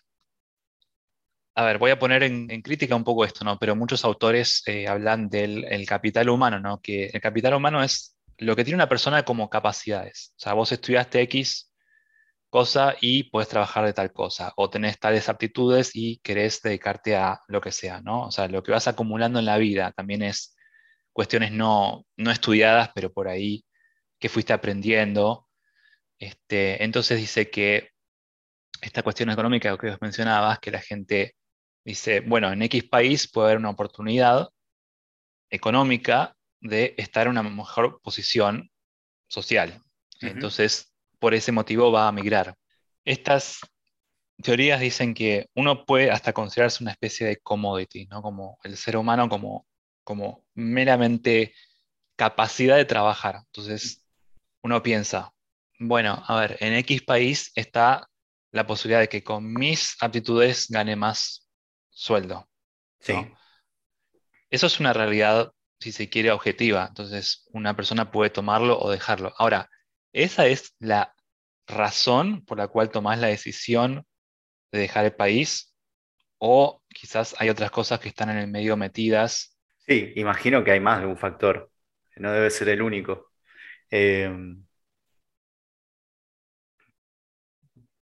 a 1.55 1.65
ver, 1.65 1.79
voy 1.79 1.89
a 1.91 1.99
poner 1.99 2.21
en, 2.23 2.61
crítica 2.61 2.95
un 2.95 3.03
poco 3.03 3.25
esto, 3.25 3.43
¿no? 3.43 3.57
Pero 3.57 3.75
muchos 3.75 4.05
autores 4.05 4.61
eh, 4.67 4.87
hablan 4.87 5.27
del 5.27 5.65
el 5.65 5.85
capital 5.87 6.29
humano, 6.29 6.59
¿no? 6.59 6.79
Que 6.79 7.07
el 7.07 7.19
capital 7.19 7.55
humano 7.55 7.83
es 7.83 8.15
lo 8.37 8.55
que 8.55 8.63
tiene 8.63 8.75
una 8.75 8.87
persona 8.87 9.25
como 9.25 9.49
capacidades. 9.49 10.33
O 10.37 10.39
sea, 10.39 10.53
vos 10.53 10.71
estudiaste 10.71 11.19
X 11.21 11.66
cosa 12.49 12.95
y 13.01 13.23
puedes 13.23 13.49
trabajar 13.49 13.85
de 13.85 13.93
tal 13.93 14.11
cosa, 14.13 14.53
o 14.55 14.69
tenés 14.69 14.99
tales 14.99 15.29
aptitudes 15.29 15.91
y 15.93 16.19
querés 16.19 16.61
dedicarte 16.61 17.15
a 17.15 17.41
lo 17.47 17.61
que 17.61 17.71
sea, 17.71 18.01
¿no? 18.01 18.27
O 18.27 18.31
sea, 18.31 18.47
lo 18.47 18.63
que 18.63 18.71
vas 18.71 18.87
acumulando 18.87 19.39
en 19.39 19.45
la 19.45 19.57
vida 19.57 19.91
también 19.91 20.23
es 20.23 20.55
cuestiones 21.13 21.51
no, 21.51 22.05
no 22.15 22.31
estudiadas, 22.31 22.91
pero 22.93 23.11
por 23.11 23.27
ahí 23.27 23.65
que 24.19 24.29
fuiste 24.29 24.53
aprendiendo. 24.53 25.47
Este, 26.19 26.83
entonces 26.83 27.19
dice 27.19 27.49
que 27.49 27.91
esta 28.81 29.03
cuestión 29.03 29.29
económica 29.29 29.77
que 29.77 29.89
vos 29.89 30.01
mencionabas, 30.01 30.59
que 30.59 30.71
la 30.71 30.79
gente 30.79 31.35
dice, 31.83 32.19
bueno, 32.21 32.51
en 32.51 32.61
X 32.63 32.83
país 32.85 33.31
puede 33.31 33.47
haber 33.47 33.57
una 33.57 33.69
oportunidad 33.69 34.49
económica 35.49 36.35
de 36.59 36.95
estar 36.97 37.27
en 37.27 37.31
una 37.31 37.43
mejor 37.43 38.01
posición 38.01 38.69
social. 39.27 39.81
Entonces, 40.21 40.86
por 41.19 41.33
ese 41.33 41.51
motivo 41.51 41.91
va 41.91 42.07
a 42.07 42.11
migrar. 42.11 42.55
Estas 43.05 43.59
teorías 44.41 44.79
dicen 44.79 45.13
que 45.13 45.49
uno 45.55 45.85
puede 45.85 46.11
hasta 46.11 46.33
considerarse 46.33 46.83
una 46.83 46.91
especie 46.91 47.27
de 47.27 47.37
commodity, 47.37 48.05
¿no? 48.05 48.21
Como 48.21 48.59
el 48.63 48.77
ser 48.77 48.97
humano 48.97 49.29
como, 49.29 49.65
como 50.03 50.45
meramente 50.53 51.53
capacidad 52.15 52.77
de 52.77 52.85
trabajar. 52.85 53.41
Entonces, 53.45 54.05
uno 54.61 54.83
piensa, 54.83 55.33
bueno, 55.79 56.23
a 56.27 56.39
ver, 56.39 56.57
en 56.59 56.73
X 56.73 57.03
país 57.03 57.51
está 57.55 58.07
la 58.51 58.65
posibilidad 58.65 58.99
de 58.99 59.09
que 59.09 59.23
con 59.23 59.53
mis 59.53 59.95
aptitudes 60.01 60.67
gane 60.69 60.95
más 60.95 61.47
sueldo. 61.89 62.49
Sí. 62.99 63.13
Eso 64.49 64.67
es 64.67 64.79
una 64.79 64.93
realidad, 64.93 65.51
si 65.79 65.91
se 65.91 66.09
quiere, 66.09 66.31
objetiva. 66.31 66.85
Entonces, 66.87 67.47
una 67.51 67.75
persona 67.75 68.11
puede 68.11 68.29
tomarlo 68.29 68.79
o 68.79 68.89
dejarlo. 68.89 69.33
Ahora, 69.37 69.69
esa 70.13 70.47
es 70.47 70.75
la 70.79 71.13
razón 71.67 72.45
por 72.45 72.57
la 72.57 72.67
cual 72.67 72.89
tomás 72.89 73.19
la 73.19 73.27
decisión 73.27 74.05
de 74.71 74.79
dejar 74.79 75.05
el 75.05 75.15
país 75.15 75.75
o 76.39 76.83
quizás 76.89 77.35
hay 77.39 77.49
otras 77.49 77.71
cosas 77.71 77.99
que 77.99 78.09
están 78.09 78.29
en 78.29 78.37
el 78.37 78.47
medio 78.47 78.77
metidas. 78.77 79.57
Sí, 79.79 80.13
imagino 80.15 80.63
que 80.63 80.71
hay 80.71 80.79
más 80.79 81.01
de 81.01 81.07
un 81.07 81.17
factor, 81.17 81.71
no 82.17 82.31
debe 82.31 82.49
ser 82.49 82.69
el 82.69 82.81
único. 82.81 83.31
Eh, 83.91 84.29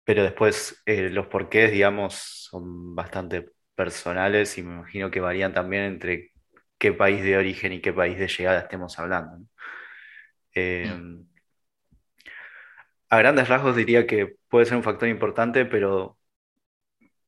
pero 0.04 0.24
después 0.24 0.82
eh, 0.86 1.10
los 1.10 1.28
porqués, 1.28 1.72
digamos, 1.72 2.16
son 2.50 2.96
bastante 2.96 3.52
personales 3.76 4.58
y 4.58 4.64
me 4.64 4.74
imagino 4.76 5.10
que 5.10 5.20
varían 5.22 5.54
también 5.54 5.84
entre 5.84 6.32
qué 6.78 6.94
país 6.94 7.24
de 7.24 7.38
origen 7.38 7.74
y 7.74 7.82
qué 7.82 7.94
país 7.94 8.18
de 8.20 8.28
llegada 8.28 8.60
estemos 8.62 8.98
hablando. 9.00 9.46
Eh, 10.54 10.88
mm. 10.90 11.33
A 13.14 13.18
grandes 13.22 13.48
rasgos 13.48 13.76
diría 13.78 14.06
que 14.08 14.36
puede 14.50 14.66
ser 14.66 14.76
un 14.78 14.84
factor 14.84 15.08
importante, 15.08 15.66
pero 15.66 16.18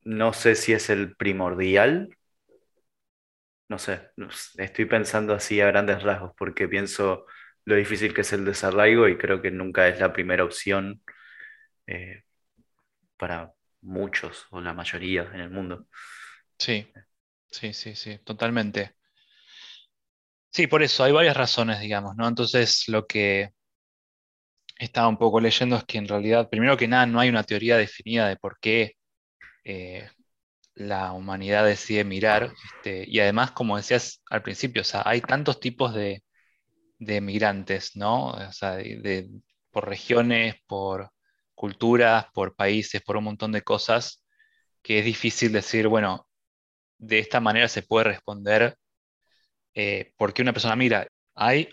no 0.04 0.34
sé 0.34 0.56
si 0.56 0.74
es 0.74 0.90
el 0.90 1.16
primordial. 1.16 2.10
No 3.68 3.80
sé, 3.80 4.12
estoy 4.58 4.86
pensando 4.86 5.34
así 5.34 5.60
a 5.60 5.66
grandes 5.68 6.04
rasgos 6.04 6.34
porque 6.38 6.68
pienso 6.68 7.26
lo 7.66 7.76
difícil 7.76 8.14
que 8.14 8.22
es 8.22 8.32
el 8.34 8.46
desarraigo 8.46 9.08
y 9.08 9.18
creo 9.18 9.42
que 9.42 9.50
nunca 9.50 9.88
es 9.88 10.00
la 10.00 10.14
primera 10.14 10.44
opción 10.44 11.02
eh, 11.88 12.24
para 13.18 13.54
muchos 13.82 14.48
o 14.52 14.62
la 14.62 14.74
mayoría 14.74 15.30
en 15.34 15.42
el 15.42 15.52
mundo. 15.52 15.88
Sí, 16.60 16.88
sí, 17.52 17.74
sí, 17.74 17.96
sí, 17.96 18.20
totalmente. 18.26 18.96
Sí, 20.52 20.68
por 20.68 20.82
eso 20.84 21.04
hay 21.04 21.12
varias 21.12 21.36
razones, 21.38 21.80
digamos, 21.82 22.16
¿no? 22.16 22.28
Entonces, 22.28 22.86
lo 22.88 23.06
que 23.06 23.52
estaba 24.80 25.08
un 25.08 25.18
poco 25.18 25.40
leyendo 25.40 25.78
es 25.78 25.84
que 25.86 25.98
en 25.98 26.08
realidad, 26.08 26.50
primero 26.50 26.78
que 26.78 26.88
nada, 26.88 27.06
no 27.06 27.20
hay 27.20 27.30
una 27.30 27.44
teoría 27.44 27.78
definida 27.78 28.28
de 28.28 28.38
por 28.38 28.60
qué 28.60 28.96
eh, 29.66 30.10
la 30.76 31.14
humanidad 31.14 31.66
decide 31.66 32.04
mirar. 32.04 32.54
Este, 32.76 33.06
y 33.10 33.20
además, 33.20 33.52
como 33.52 33.78
decías 33.78 34.22
al 34.30 34.44
principio, 34.44 34.82
o 34.84 34.86
sea, 34.86 35.04
hay 35.06 35.22
tantos 35.22 35.60
tipos 35.60 35.94
de, 35.94 36.24
de 37.00 37.22
migrantes, 37.22 37.96
¿no? 37.96 38.30
O 38.32 38.52
sea, 38.54 38.78
por 39.72 39.88
regiones, 39.90 40.56
por 40.68 41.12
culturas, 41.56 42.28
por 42.34 42.56
países, 42.56 43.02
por 43.02 43.18
un 43.18 43.26
montón 43.26 43.52
de 43.52 43.62
cosas, 43.64 44.24
que 44.84 45.00
es 45.00 45.06
difícil 45.06 45.52
decir, 45.54 45.88
bueno, 45.88 46.28
de 46.98 47.20
esta 47.20 47.40
manera 47.42 47.68
se 47.70 47.84
puede 47.84 48.06
responder 48.06 48.78
eh, 49.74 50.14
por 50.18 50.34
qué 50.34 50.42
una 50.42 50.54
persona 50.54 50.76
mira. 50.76 51.08
Hay 51.36 51.70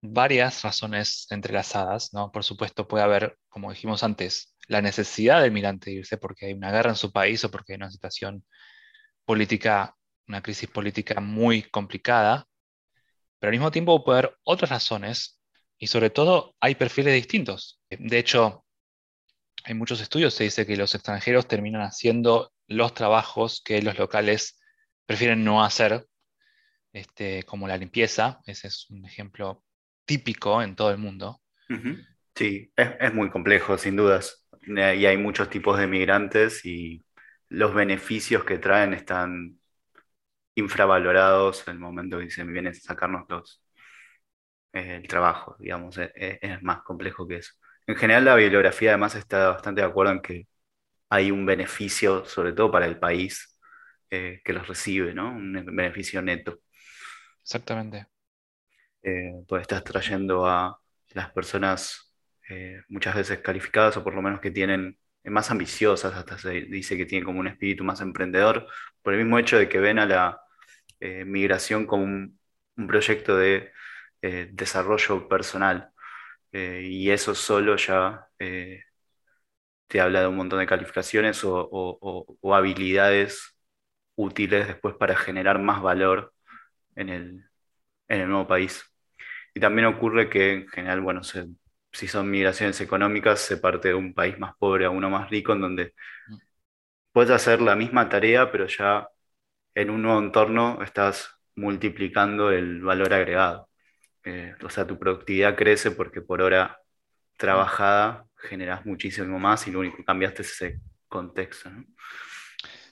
varias 0.00 0.62
razones 0.62 1.26
entrelazadas, 1.30 2.12
¿no? 2.12 2.30
Por 2.30 2.44
supuesto, 2.44 2.86
puede 2.86 3.04
haber, 3.04 3.38
como 3.48 3.70
dijimos 3.70 4.02
antes, 4.04 4.56
la 4.68 4.82
necesidad 4.82 5.42
del 5.42 5.52
migrante 5.52 5.90
de 5.90 5.96
irse 5.96 6.18
porque 6.18 6.46
hay 6.46 6.52
una 6.52 6.70
guerra 6.70 6.90
en 6.90 6.96
su 6.96 7.12
país 7.12 7.44
o 7.44 7.50
porque 7.50 7.72
hay 7.72 7.78
una 7.78 7.90
situación 7.90 8.44
política, 9.24 9.96
una 10.26 10.42
crisis 10.42 10.68
política 10.68 11.20
muy 11.20 11.62
complicada, 11.62 12.46
pero 13.38 13.48
al 13.48 13.56
mismo 13.56 13.70
tiempo 13.70 14.04
puede 14.04 14.20
haber 14.20 14.38
otras 14.44 14.70
razones 14.70 15.40
y 15.78 15.86
sobre 15.88 16.10
todo 16.10 16.54
hay 16.60 16.74
perfiles 16.74 17.14
distintos. 17.14 17.80
De 17.90 18.18
hecho, 18.18 18.64
hay 19.64 19.74
muchos 19.74 20.00
estudios, 20.00 20.34
se 20.34 20.44
dice 20.44 20.66
que 20.66 20.76
los 20.76 20.94
extranjeros 20.94 21.46
terminan 21.48 21.82
haciendo 21.82 22.52
los 22.66 22.94
trabajos 22.94 23.62
que 23.64 23.82
los 23.82 23.98
locales 23.98 24.58
prefieren 25.06 25.44
no 25.44 25.64
hacer, 25.64 26.06
este, 26.92 27.42
como 27.44 27.68
la 27.68 27.76
limpieza, 27.76 28.40
ese 28.46 28.68
es 28.68 28.88
un 28.90 29.04
ejemplo 29.04 29.64
típico 30.08 30.62
en 30.62 30.74
todo 30.74 30.90
el 30.90 30.96
mundo. 30.96 31.42
Sí, 32.34 32.72
es, 32.74 33.12
muy 33.12 33.28
complejo, 33.30 33.76
sin 33.76 33.94
dudas. 33.94 34.48
Y 34.66 34.80
hay 34.80 35.16
muchos 35.18 35.50
tipos 35.50 35.78
de 35.78 35.86
migrantes 35.86 36.64
y 36.64 37.04
los 37.50 37.74
beneficios 37.74 38.42
que 38.44 38.58
traen 38.58 38.94
están 38.94 39.58
infravalorados 40.54 41.68
en 41.68 41.74
el 41.74 41.80
momento 41.80 42.18
que 42.18 42.30
se 42.30 42.42
vienen 42.44 42.72
a 42.72 42.74
sacarnos 42.74 43.26
los, 43.28 43.62
eh, 44.72 44.96
el 44.96 45.06
trabajo, 45.06 45.56
digamos, 45.58 45.98
es, 45.98 46.10
es, 46.14 46.62
más 46.62 46.82
complejo 46.82 47.28
que 47.28 47.36
eso. 47.36 47.52
En 47.86 47.96
general, 47.96 48.24
la 48.24 48.34
bibliografía 48.34 48.90
además 48.90 49.14
está 49.14 49.50
bastante 49.50 49.82
de 49.82 49.86
acuerdo 49.86 50.12
en 50.12 50.22
que 50.22 50.46
hay 51.10 51.30
un 51.30 51.44
beneficio, 51.46 52.24
sobre 52.24 52.52
todo 52.54 52.70
para 52.70 52.86
el 52.86 52.98
país 52.98 53.58
eh, 54.10 54.40
que 54.44 54.52
los 54.54 54.66
recibe, 54.66 55.14
¿no? 55.14 55.30
Un 55.30 55.52
beneficio 55.76 56.22
neto. 56.22 56.60
Exactamente 57.42 58.06
eh, 59.02 59.32
pues 59.48 59.62
estás 59.62 59.84
trayendo 59.84 60.46
a 60.46 60.78
las 61.14 61.30
personas 61.32 62.08
eh, 62.48 62.82
muchas 62.88 63.14
veces 63.14 63.38
calificadas 63.40 63.96
o 63.96 64.04
por 64.04 64.14
lo 64.14 64.22
menos 64.22 64.40
que 64.40 64.50
tienen 64.50 64.98
eh, 65.22 65.30
más 65.30 65.50
ambiciosas, 65.50 66.14
hasta 66.14 66.38
se 66.38 66.62
dice 66.62 66.96
que 66.96 67.06
tienen 67.06 67.24
como 67.26 67.40
un 67.40 67.48
espíritu 67.48 67.84
más 67.84 68.00
emprendedor, 68.00 68.66
por 69.02 69.12
el 69.14 69.20
mismo 69.20 69.38
hecho 69.38 69.58
de 69.58 69.68
que 69.68 69.78
ven 69.80 69.98
a 69.98 70.06
la 70.06 70.40
eh, 71.00 71.24
migración 71.24 71.86
como 71.86 72.04
un, 72.04 72.38
proyecto 72.88 73.36
de 73.36 73.72
desarrollo 74.52 75.28
personal. 75.28 75.90
y 76.52 77.10
eso 77.10 77.34
solo 77.34 77.76
ya 77.76 78.28
te 79.86 80.00
habla 80.00 80.20
de 80.20 80.26
un 80.28 80.36
montón 80.36 80.58
de 80.60 80.66
calificaciones 80.66 81.40
o 81.44 82.54
habilidades 82.54 83.56
útiles 84.16 84.66
después 84.68 84.94
para 84.96 85.16
generar 85.16 85.58
más 85.60 85.82
valor 85.82 86.34
en 86.96 87.08
el, 87.10 87.47
en 88.08 88.20
el 88.22 88.28
nuevo 88.28 88.46
país. 88.46 88.84
Y 89.54 89.60
también 89.60 89.86
ocurre 89.86 90.28
que 90.30 90.52
en 90.52 90.68
general, 90.68 91.00
bueno, 91.00 91.22
si 91.24 92.08
son 92.08 92.30
migraciones 92.30 92.80
económicas, 92.80 93.40
se 93.40 93.56
parte 93.56 93.88
de 93.88 93.94
un 93.94 94.14
país 94.14 94.38
más 94.38 94.54
pobre 94.58 94.84
a 94.84 94.90
uno 94.90 95.10
más 95.10 95.30
rico, 95.30 95.52
en 95.52 95.60
donde 95.60 95.94
mm. 96.28 96.36
puedes 97.12 97.30
hacer 97.30 97.60
la 97.60 97.76
misma 97.76 98.08
tarea, 98.08 98.50
pero 98.52 98.66
ya 98.66 99.08
en 99.74 99.90
un 99.90 100.02
nuevo 100.02 100.20
entorno 100.20 100.82
estás 100.82 101.38
multiplicando 101.56 102.50
el 102.50 102.82
valor 102.82 103.12
agregado. 103.12 103.68
Eh, 104.24 104.54
o 104.62 104.70
sea, 104.70 104.86
tu 104.86 104.98
productividad 104.98 105.56
crece 105.56 105.90
porque 105.90 106.20
por 106.20 106.42
hora 106.42 106.80
trabajada 107.36 108.26
generas 108.36 108.84
muchísimo 108.84 109.38
más 109.38 109.66
y 109.66 109.70
lo 109.70 109.80
único 109.80 109.98
que 109.98 110.04
cambiaste 110.04 110.42
es 110.42 110.52
ese 110.52 110.80
contexto. 111.08 111.70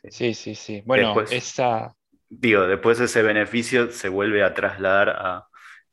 Sí, 0.09 0.35
sí, 0.35 0.55
sí. 0.55 0.83
Bueno, 0.87 1.21
esa, 1.23 1.95
digo, 2.29 2.67
después 2.67 3.01
ese 3.01 3.23
beneficio 3.23 3.91
se 3.91 4.09
vuelve 4.09 4.43
a 4.43 4.55
trasladar 4.55 5.11
a 5.11 5.47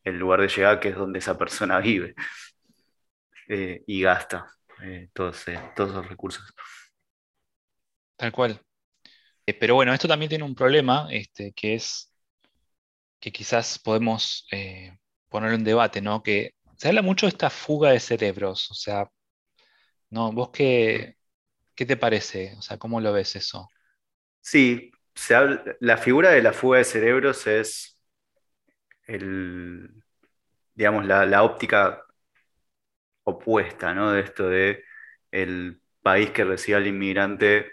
el 0.04 0.18
lugar 0.18 0.42
de 0.42 0.50
llegada 0.50 0.80
que 0.80 0.90
es 0.90 0.96
donde 0.96 1.20
esa 1.20 1.38
persona 1.38 1.80
vive 1.80 2.16
eh, 3.48 3.84
y 3.88 4.02
gasta 4.02 4.48
eh, 4.82 5.10
todos, 5.14 5.48
eh, 5.48 5.60
todos 5.76 5.92
esos 5.92 6.08
recursos. 6.08 6.54
Tal 8.18 8.32
cual. 8.32 8.60
pero 9.60 9.76
bueno, 9.76 9.94
esto 9.94 10.08
también 10.08 10.30
tiene 10.30 10.46
un 10.46 10.56
problema, 10.56 11.08
este, 11.12 11.54
que 11.54 11.76
es 11.76 12.12
que 13.20 13.32
quizás 13.32 13.80
podemos 13.80 14.46
eh, 14.52 14.98
poner 15.30 15.54
en 15.54 15.64
debate, 15.64 16.02
¿no? 16.02 16.22
Que 16.22 16.56
se 16.78 16.90
habla 16.90 17.02
mucho 17.02 17.26
de 17.26 17.30
esta 17.30 17.50
fuga 17.50 17.92
de 17.92 18.00
cerebros, 18.02 18.70
o 18.70 18.74
sea, 18.74 19.10
¿no? 20.10 20.32
¿Vos 20.32 20.50
qué, 20.52 21.18
qué 21.76 21.86
te 21.86 21.98
parece? 21.98 22.56
O 22.58 22.62
sea, 22.62 22.78
¿cómo 22.78 23.02
lo 23.02 23.14
ves 23.14 23.36
eso? 23.36 23.70
Sí, 24.42 24.92
la 25.80 25.98
figura 25.98 26.30
de 26.32 26.42
la 26.42 26.54
fuga 26.54 26.78
de 26.80 26.84
cerebros 26.86 27.48
es 27.48 27.98
el, 29.08 30.04
digamos, 30.76 31.06
la, 31.06 31.26
la 31.26 31.44
óptica 31.44 32.04
opuesta, 33.24 33.94
¿no? 33.94 34.12
De 34.12 34.22
esto 34.22 34.48
de 34.50 34.84
el 35.32 35.82
país 36.02 36.32
que 36.32 36.44
recibe 36.44 36.78
al 36.78 36.88
inmigrante 36.88 37.72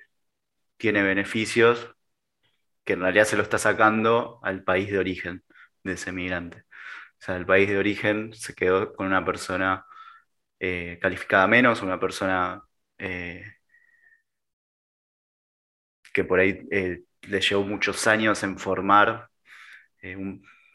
tiene 0.76 1.03
beneficios 1.03 1.94
que 2.85 2.94
en 2.94 3.00
realidad 3.03 3.24
se 3.26 3.37
lo 3.37 3.42
está 3.42 3.59
sacando 3.59 4.40
al 4.42 4.64
país 4.64 4.90
de 4.90 4.98
origen 4.98 5.44
de 5.85 5.94
ese 5.94 6.12
migrante. 6.12 6.59
O 7.20 7.22
sea, 7.24 7.37
el 7.37 7.46
país 7.46 7.68
de 7.68 7.79
origen 7.79 8.33
se 8.35 8.55
quedó 8.55 8.94
con 8.94 9.07
una 9.07 9.24
persona 9.24 9.87
eh, 10.61 10.98
calificada 11.03 11.46
menos, 11.48 11.83
una 11.83 12.00
persona 12.00 12.62
eh, 12.98 13.44
que 16.12 16.24
por 16.24 16.40
ahí 16.40 16.61
eh, 16.70 17.03
le 17.22 17.40
llevó 17.40 17.62
muchos 17.64 18.06
años 18.06 18.42
en 18.42 18.59
formar, 18.59 19.28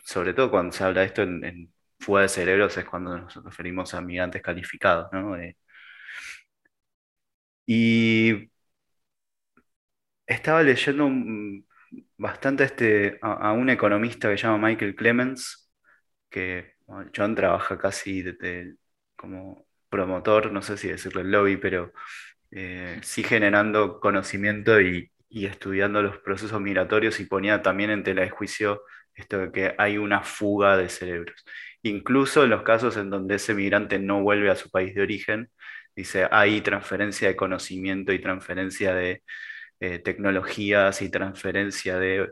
sobre 0.03 0.33
todo 0.33 0.51
cuando 0.51 0.71
se 0.73 0.83
habla 0.83 1.01
de 1.01 1.07
esto 1.07 1.23
en, 1.23 1.73
fuga 1.99 2.23
de 2.23 2.29
cerebros, 2.29 2.77
es 2.77 2.85
cuando 2.85 3.17
nos 3.17 3.35
referimos 3.43 3.93
a 3.93 4.01
migrantes 4.01 4.41
calificados, 4.41 5.07
¿no? 5.11 5.35
y 7.67 8.49
estaba 10.27 10.63
leyendo 10.63 11.09
bastante 12.17 12.63
este, 12.65 13.19
a, 13.21 13.51
un 13.53 13.69
economista 13.69 14.29
que 14.29 14.37
se 14.37 14.43
llama 14.43 14.67
Michael 14.69 14.95
Clemens, 14.95 15.71
que 16.29 16.75
John 17.15 17.35
trabaja 17.35 17.77
casi 17.77 18.23
como 19.15 19.67
promotor, 19.89 20.51
no 20.51 20.61
sé 20.61 20.77
si 20.77 20.89
decirle 20.89 21.21
el 21.21 21.31
lobby, 21.31 21.57
pero 21.57 21.93
eh, 22.51 22.99
sí 23.03 23.23
generando 23.23 23.99
conocimiento 23.99 24.81
y, 24.81 25.11
estudiando 25.43 26.01
los 26.01 26.17
procesos 26.19 26.61
migratorios 26.61 27.19
y 27.19 27.25
ponía 27.25 27.61
también 27.61 27.89
en 27.89 28.03
tela 28.03 28.21
de 28.21 28.29
juicio 28.29 28.83
esto 29.13 29.37
de 29.37 29.51
que 29.51 29.75
hay 29.77 29.97
una 29.97 30.23
fuga 30.23 30.77
de 30.77 30.89
cerebros. 30.89 31.43
Incluso 31.81 32.43
en 32.43 32.49
los 32.51 32.63
casos 32.63 32.97
en 32.97 33.09
donde 33.09 33.35
ese 33.35 33.53
migrante 33.53 33.99
no 33.99 34.21
vuelve 34.21 34.49
a 34.49 34.55
su 34.55 34.69
país 34.69 34.95
de 34.95 35.01
origen, 35.01 35.49
dice, 35.95 36.27
hay 36.31 36.61
transferencia 36.61 37.27
de 37.27 37.35
conocimiento 37.35 38.13
y 38.13 38.19
transferencia 38.19 38.93
de 38.93 39.23
eh, 39.79 39.99
tecnologías 39.99 41.01
y 41.01 41.09
transferencia 41.09 41.99
de 41.99 42.31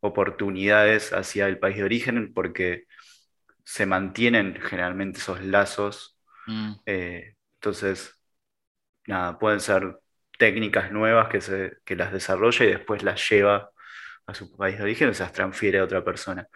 oportunidades 0.00 1.12
hacia 1.12 1.46
el 1.46 1.58
país 1.58 1.76
de 1.76 1.84
origen 1.84 2.32
porque 2.34 2.84
se 3.64 3.86
mantienen 3.86 4.58
generalmente 4.60 5.20
esos 5.20 5.40
lazos. 5.42 6.18
Mm. 6.46 6.72
Eh, 6.86 7.34
entonces, 7.54 8.20
nada, 9.06 9.38
pueden 9.38 9.60
ser 9.60 9.99
técnicas 10.40 10.90
nuevas 10.90 11.28
que, 11.28 11.42
se, 11.42 11.76
que 11.84 11.94
las 11.94 12.12
desarrolla 12.12 12.64
y 12.64 12.70
después 12.70 13.02
las 13.02 13.28
lleva 13.28 13.70
a 14.26 14.34
su 14.34 14.56
país 14.56 14.78
de 14.78 14.84
origen 14.84 15.10
o 15.10 15.14
se 15.14 15.22
las 15.22 15.32
transfiere 15.34 15.78
a 15.78 15.84
otra 15.84 16.02
persona. 16.02 16.48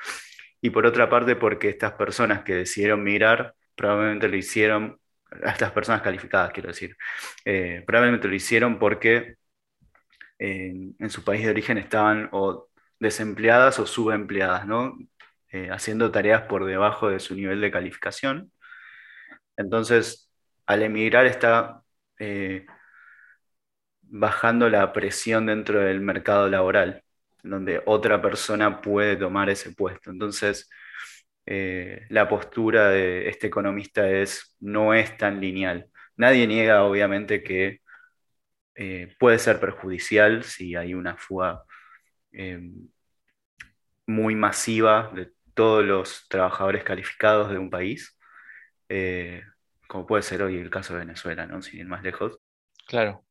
Y 0.63 0.71
por 0.71 0.87
otra 0.87 1.11
parte, 1.11 1.37
porque 1.37 1.69
estas 1.69 1.93
personas 1.93 2.43
que 2.45 2.55
decidieron 2.55 3.05
migrar 3.05 3.55
probablemente 3.77 4.29
lo 4.29 4.37
hicieron, 4.37 4.99
a 5.43 5.51
estas 5.51 5.73
personas 5.73 6.01
calificadas 6.01 6.53
quiero 6.53 6.69
decir, 6.69 6.97
eh, 7.45 7.83
probablemente 7.87 8.29
lo 8.29 8.35
hicieron 8.35 8.79
porque 8.79 9.35
en, 10.39 11.11
su 11.11 11.23
país 11.25 11.45
de 11.45 11.51
origen 11.51 11.77
estaban 11.79 12.31
o 12.33 12.69
desempleadas 12.99 13.79
o 13.79 13.87
subempleadas, 13.87 14.67
¿no? 14.67 14.97
Eh, 15.51 15.69
haciendo 15.71 16.11
tareas 16.11 16.43
por 16.43 16.65
debajo 16.65 17.11
de 17.11 17.21
su 17.21 17.35
nivel 17.35 17.61
de 17.61 17.71
calificación. 17.71 18.51
Entonces, 19.57 20.31
al 20.67 20.83
emigrar 20.83 21.27
está 21.27 21.83
eh, 22.19 22.67
bajando 24.09 24.69
la 24.69 24.93
presión 24.93 25.47
dentro 25.47 25.81
del 25.81 26.01
mercado 26.01 26.49
laboral, 26.49 27.03
donde 27.43 27.83
otra 27.87 28.23
persona 28.23 28.81
puede 28.81 29.17
tomar 29.17 29.51
ese 29.51 29.73
puesto. 29.75 30.11
Entonces, 30.11 30.69
eh, 31.47 32.07
la 32.09 32.29
postura 32.29 32.89
de 32.91 33.29
este 33.29 33.49
economista 33.49 34.11
es, 34.11 34.57
no 34.61 34.95
es 34.95 35.17
tan 35.17 35.41
lineal. 35.41 35.91
Nadie 36.17 36.47
niega, 36.47 36.85
obviamente, 36.85 37.43
que 37.43 37.81
eh, 38.75 39.15
puede 39.19 39.39
ser 39.39 39.61
perjudicial 39.61 40.45
si 40.45 40.75
hay 40.77 40.95
una 40.95 41.17
fuga 41.17 41.65
eh, 42.33 42.61
muy 44.07 44.35
masiva 44.35 45.11
de 45.15 45.33
todos 45.55 45.85
los 45.85 46.27
trabajadores 46.29 46.85
calificados 46.85 47.51
de 47.51 47.59
un 47.59 47.71
país, 47.71 48.19
como 49.89 50.07
puede 50.07 50.23
ser 50.23 50.43
hoy 50.43 50.59
el 50.59 50.71
caso 50.71 50.95
de 50.95 51.01
Venezuela, 51.01 51.47
¿no? 51.47 51.63
Sin 51.63 51.81
ir 51.81 51.87
más 51.87 52.03
lejos. 52.03 52.39
Claro. 52.87 53.25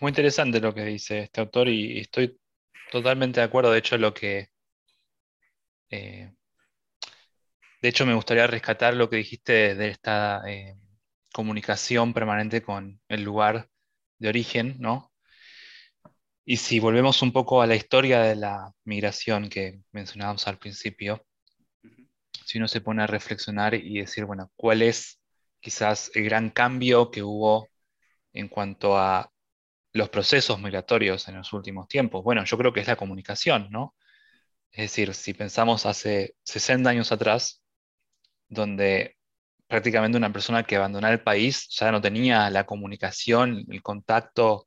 Muy 0.00 0.10
interesante 0.10 0.60
lo 0.60 0.74
que 0.74 0.84
dice 0.84 1.20
este 1.20 1.40
autor 1.40 1.68
y 1.68 2.00
estoy 2.00 2.38
totalmente 2.92 3.40
de 3.40 3.46
acuerdo. 3.46 3.70
De 3.72 3.78
hecho, 3.78 3.96
lo 3.96 4.12
que... 4.12 4.50
de 5.90 6.34
hecho, 7.82 8.04
me 8.04 8.14
gustaría 8.14 8.46
rescatar 8.46 8.94
lo 8.94 9.08
que 9.08 9.16
dijiste 9.16 9.74
de 9.74 9.88
esta 9.88 10.42
comunicación 11.32 12.12
permanente 12.12 12.62
con 12.62 13.00
el 13.08 13.22
lugar 13.22 13.68
de 14.18 14.28
origen, 14.28 14.76
¿no? 14.78 15.12
Y 16.44 16.58
si 16.58 16.78
volvemos 16.78 17.22
un 17.22 17.32
poco 17.32 17.62
a 17.62 17.66
la 17.66 17.74
historia 17.74 18.20
de 18.20 18.36
la 18.36 18.72
migración 18.84 19.48
que 19.48 19.80
mencionábamos 19.92 20.46
al 20.46 20.58
principio, 20.58 21.24
si 22.44 22.58
uno 22.58 22.68
se 22.68 22.80
pone 22.80 23.02
a 23.02 23.06
reflexionar 23.06 23.74
y 23.74 23.98
decir, 23.98 24.26
bueno, 24.26 24.50
¿cuál 24.56 24.82
es 24.82 25.20
quizás 25.60 26.10
el 26.14 26.24
gran 26.24 26.50
cambio 26.50 27.10
que 27.10 27.22
hubo 27.22 27.68
en 28.32 28.48
cuanto 28.48 28.96
a 28.98 29.32
los 29.96 30.08
procesos 30.10 30.60
migratorios 30.60 31.28
en 31.28 31.36
los 31.36 31.52
últimos 31.52 31.88
tiempos? 31.88 32.22
Bueno, 32.24 32.44
yo 32.44 32.58
creo 32.58 32.72
que 32.72 32.80
es 32.80 32.86
la 32.88 32.96
comunicación, 32.96 33.68
¿no? 33.70 33.94
Es 34.72 34.90
decir, 34.90 35.14
si 35.14 35.34
pensamos 35.34 35.86
hace 35.86 36.36
60 36.44 36.90
años 36.90 37.12
atrás, 37.12 37.62
donde 38.48 39.16
prácticamente 39.68 40.18
una 40.18 40.32
persona 40.32 40.64
que 40.64 40.76
abandonó 40.76 41.08
el 41.08 41.22
país 41.22 41.68
ya 41.70 41.90
no 41.92 42.00
tenía 42.00 42.50
la 42.50 42.66
comunicación, 42.66 43.64
el 43.68 43.82
contacto 43.82 44.66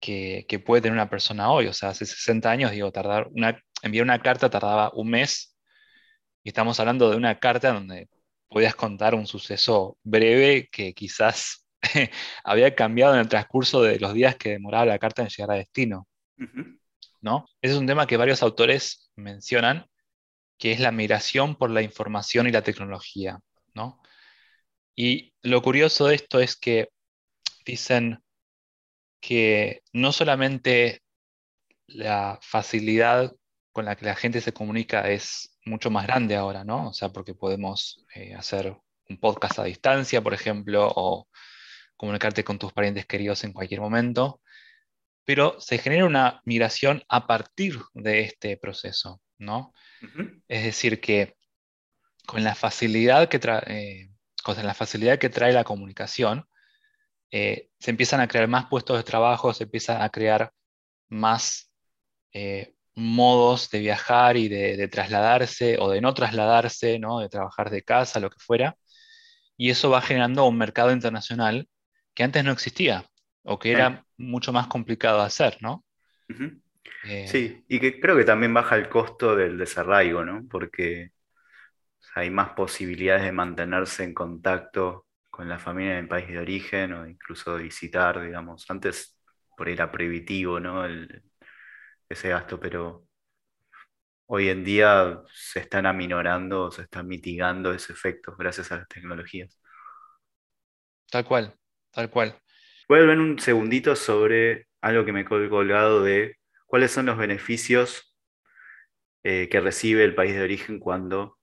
que, 0.00 0.62
puede 0.64 0.82
tener 0.82 0.94
una 0.94 1.10
persona 1.10 1.50
hoy. 1.50 1.66
O 1.66 1.72
sea, 1.72 1.90
hace 1.90 2.06
60 2.06 2.50
años, 2.50 2.70
digo, 2.72 2.92
tardar 2.92 3.28
una, 3.32 3.62
enviar 3.82 4.04
una 4.04 4.20
carta 4.20 4.50
tardaba 4.50 4.90
un 4.94 5.10
mes 5.10 5.56
y 6.42 6.50
estamos 6.50 6.78
hablando 6.80 7.10
de 7.10 7.16
una 7.16 7.38
carta 7.38 7.72
donde 7.72 8.08
podías 8.48 8.74
contar 8.74 9.14
un 9.14 9.26
suceso 9.26 9.98
breve 10.02 10.68
que 10.70 10.94
quizás 10.94 11.63
había 12.44 12.74
cambiado 12.74 13.14
en 13.14 13.20
el 13.20 13.28
transcurso 13.28 13.82
de 13.82 13.98
los 13.98 14.14
días 14.14 14.36
que 14.36 14.50
demoraba 14.50 14.86
la 14.86 14.98
carta 14.98 15.22
en 15.22 15.28
llegar 15.28 15.52
a 15.52 15.58
destino. 15.58 16.08
¿No? 17.20 17.46
Ese 17.62 17.74
es 17.74 17.80
un 17.80 17.86
tema 17.86 18.06
que 18.06 18.16
varios 18.16 18.42
autores 18.42 19.10
mencionan, 19.16 19.86
que 20.58 20.72
es 20.72 20.80
la 20.80 20.92
migración 20.92 21.56
por 21.56 21.70
la 21.70 21.82
información 21.82 22.46
y 22.46 22.52
la 22.52 22.62
tecnología. 22.62 23.38
¿no? 23.74 24.00
Y 24.96 25.32
lo 25.42 25.62
curioso 25.62 26.06
de 26.06 26.16
esto 26.16 26.40
es 26.40 26.56
que 26.56 26.88
dicen 27.64 28.22
que 29.20 29.82
no 29.92 30.12
solamente 30.12 31.02
la 31.86 32.38
facilidad 32.42 33.34
con 33.72 33.86
la 33.86 33.96
que 33.96 34.06
la 34.06 34.14
gente 34.14 34.40
se 34.40 34.52
comunica 34.52 35.10
es 35.10 35.58
mucho 35.64 35.90
más 35.90 36.06
grande 36.06 36.36
ahora, 36.36 36.64
¿no? 36.64 36.88
O 36.90 36.92
sea, 36.92 37.08
porque 37.08 37.34
podemos 37.34 38.04
eh, 38.14 38.34
hacer 38.34 38.76
un 39.08 39.18
podcast 39.18 39.58
a 39.58 39.64
distancia, 39.64 40.22
por 40.22 40.34
ejemplo, 40.34 40.92
o 40.94 41.28
comunicarte 42.04 42.44
con 42.44 42.58
tus 42.58 42.72
parientes 42.72 43.06
queridos 43.06 43.44
en 43.44 43.52
cualquier 43.54 43.80
momento, 43.80 44.42
pero 45.24 45.58
se 45.58 45.78
genera 45.78 46.04
una 46.04 46.42
migración 46.44 47.02
a 47.08 47.26
partir 47.26 47.80
de 47.94 48.20
este 48.20 48.58
proceso, 48.58 49.22
¿no? 49.38 49.72
Es 50.48 50.64
decir, 50.64 51.00
que 51.00 51.34
con 52.26 52.44
la 52.44 52.54
facilidad 52.54 53.28
que. 53.28 53.40
Eh, 53.66 54.10
con 54.42 54.62
la 54.62 54.74
facilidad 54.74 55.18
que 55.18 55.30
trae 55.30 55.54
la 55.54 55.64
comunicación, 55.64 56.46
eh, 57.30 57.70
se 57.78 57.90
empiezan 57.90 58.20
a 58.20 58.28
crear 58.28 58.46
más 58.48 58.66
puestos 58.66 58.98
de 58.98 59.02
trabajo, 59.02 59.54
se 59.54 59.64
empiezan 59.64 60.02
a 60.02 60.10
crear 60.10 60.52
más 61.08 61.72
eh, 62.34 62.74
modos 62.94 63.70
de 63.70 63.80
viajar 63.80 64.36
y 64.36 64.48
de, 64.48 64.86
trasladarse 64.88 65.78
o 65.78 65.88
de 65.90 66.02
no 66.02 66.12
trasladarse, 66.12 66.98
¿no? 66.98 67.20
de 67.20 67.30
trabajar 67.30 67.70
de 67.70 67.82
casa, 67.82 68.20
lo 68.20 68.28
que 68.28 68.38
fuera. 68.38 68.76
Y 69.56 69.70
eso 69.70 69.88
va 69.88 70.02
generando 70.02 70.44
un 70.46 70.58
mercado 70.58 70.92
internacional 70.92 71.66
que 72.14 72.22
antes 72.24 72.44
no 72.44 72.52
existía 72.52 73.06
o 73.44 73.58
que 73.58 73.72
era 73.72 74.04
mucho 74.16 74.52
más 74.52 74.66
complicado 74.68 75.20
de 75.20 75.26
hacer, 75.26 75.58
¿no? 75.60 75.84
Eh, 77.02 77.28
sí, 77.28 77.64
y 77.68 77.80
que 77.80 78.00
creo 78.00 78.16
que 78.16 78.24
también 78.24 78.54
baja 78.54 78.76
el 78.76 78.88
costo 78.88 79.36
del 79.36 79.58
desarraigo, 79.58 80.24
¿no? 80.24 80.46
Porque 80.48 81.10
hay 82.14 82.30
más 82.30 82.50
posibilidades 82.50 83.24
de 83.24 83.32
mantenerse 83.32 84.04
en 84.04 84.14
contacto 84.14 85.06
con 85.30 85.48
la 85.48 85.58
familia 85.58 85.92
en 85.94 85.98
el 86.04 86.08
país 86.08 86.28
de 86.28 86.38
origen 86.38 86.92
o 86.92 87.06
incluso 87.08 87.56
de 87.56 87.64
visitar, 87.64 88.20
digamos. 88.22 88.64
Antes 88.70 89.18
por 89.56 89.66
ahí 89.66 89.74
era 89.74 89.90
prohibitivo, 89.90 90.60
¿no? 90.60 90.84
ese 92.08 92.28
gasto, 92.30 92.58
pero 92.60 93.06
hoy 94.26 94.48
en 94.48 94.64
día 94.64 95.22
se 95.32 95.60
están 95.60 95.86
aminorando, 95.86 96.70
se 96.70 96.82
está 96.82 97.02
mitigando 97.02 97.72
ese 97.72 97.92
efecto 97.92 98.34
gracias 98.38 98.72
a 98.72 98.78
las 98.78 98.88
tecnologías. 98.88 99.58
Tal 101.10 101.24
cual, 101.24 101.58
tal 101.94 102.10
cual. 102.10 102.38
Voy 102.88 103.00
a 103.00 103.02
un 103.04 103.38
segundito 103.38 103.96
sobre 103.96 104.66
algo 104.80 105.04
que 105.04 105.12
me 105.12 105.22
he 105.22 105.24
colgado 105.24 106.02
de 106.02 106.36
cuáles 106.66 106.90
son 106.90 107.06
los 107.06 107.16
beneficios 107.16 108.14
eh, 109.22 109.48
que 109.48 109.60
recibe 109.60 110.04
el 110.04 110.14
país 110.14 110.34
de 110.34 110.42
origen 110.42 110.78
cuando 110.78 111.38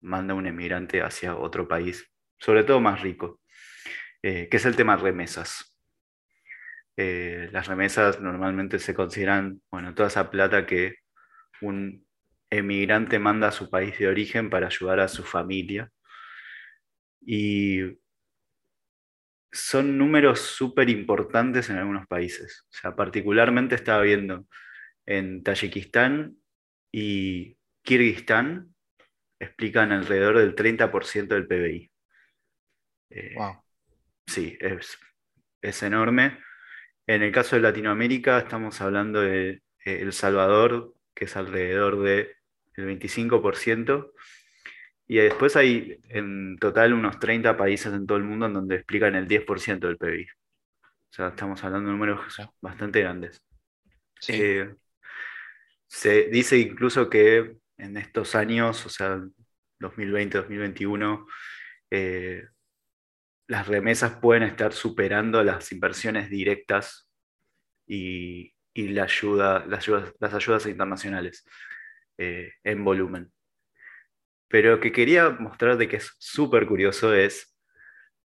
manda 0.00 0.34
un 0.34 0.46
emigrante 0.46 1.02
hacia 1.02 1.36
otro 1.36 1.66
país, 1.66 2.08
sobre 2.38 2.62
todo 2.62 2.80
más 2.80 3.00
rico, 3.00 3.40
eh, 4.22 4.48
que 4.48 4.58
es 4.58 4.64
el 4.64 4.76
tema 4.76 4.96
remesas. 4.96 5.76
Eh, 6.96 7.48
las 7.52 7.66
remesas 7.66 8.20
normalmente 8.20 8.78
se 8.78 8.94
consideran, 8.94 9.60
bueno, 9.70 9.94
toda 9.94 10.08
esa 10.08 10.30
plata 10.30 10.66
que 10.66 10.96
un 11.62 12.06
emigrante 12.50 13.18
manda 13.18 13.48
a 13.48 13.52
su 13.52 13.70
país 13.70 13.98
de 13.98 14.08
origen 14.08 14.50
para 14.50 14.66
ayudar 14.66 15.00
a 15.00 15.08
su 15.08 15.24
familia. 15.24 15.90
Y 17.20 17.99
son 19.52 19.98
números 19.98 20.40
súper 20.40 20.88
importantes 20.88 21.70
en 21.70 21.78
algunos 21.78 22.06
países. 22.06 22.66
O 22.68 22.72
sea, 22.72 22.94
particularmente 22.94 23.74
estaba 23.74 24.02
viendo 24.02 24.46
en 25.06 25.42
Tayikistán 25.42 26.36
y 26.92 27.56
Kirguistán, 27.82 28.74
explican 29.38 29.92
alrededor 29.92 30.38
del 30.38 30.54
30% 30.54 31.26
del 31.28 31.46
PBI. 31.46 31.90
Eh, 33.10 33.34
sí, 34.26 34.56
es, 34.60 34.98
es, 35.60 35.82
enorme. 35.82 36.38
En 37.06 37.22
el 37.22 37.32
caso 37.32 37.56
de 37.56 37.62
Latinoamérica 37.62 38.38
estamos 38.38 38.80
hablando 38.80 39.20
de 39.20 39.62
eh, 39.84 40.02
El 40.02 40.12
Salvador, 40.12 40.94
que 41.14 41.24
es 41.24 41.36
alrededor 41.36 42.02
del 42.02 42.36
25%, 42.76 44.12
y 45.10 45.16
después 45.16 45.56
hay 45.56 46.00
en 46.08 46.56
total 46.60 46.92
unos 46.92 47.18
30 47.18 47.56
países 47.56 47.92
en 47.92 48.06
todo 48.06 48.16
el 48.16 48.22
mundo 48.22 48.46
en 48.46 48.54
donde 48.54 48.76
explican 48.76 49.16
el 49.16 49.26
10% 49.26 49.80
del 49.80 49.96
PBI. 49.96 50.22
O 50.22 51.12
sea, 51.12 51.28
estamos 51.30 51.64
hablando 51.64 51.88
de 51.88 51.94
números 51.94 52.20
bastante 52.60 53.00
grandes. 53.00 53.42
Eh, 54.28 54.72
se 55.88 56.28
dice 56.28 56.58
incluso 56.58 57.10
que 57.10 57.56
en 57.76 57.96
estos 57.96 58.36
años, 58.36 58.86
o 58.86 58.88
sea, 58.88 59.20
2020, 59.80 60.38
2021, 60.38 61.26
eh, 61.90 62.44
las 63.48 63.66
remesas 63.66 64.20
pueden 64.20 64.44
estar 64.44 64.72
superando 64.72 65.42
las 65.42 65.72
inversiones 65.72 66.30
directas 66.30 67.10
y, 67.84 68.54
la 68.76 69.02
ayuda, 69.02 69.66
las, 69.66 69.88
ayudas, 70.34 70.66
internacionales 70.66 71.44
eh, 72.16 72.52
en 72.62 72.84
volumen. 72.84 73.32
Pero 74.50 74.72
lo 74.72 74.80
que 74.80 74.90
quería 74.90 75.30
mostrar 75.30 75.76
de 75.78 75.88
que 75.88 75.96
es 75.96 76.16
súper 76.18 76.66
curioso 76.66 77.14
es, 77.14 77.56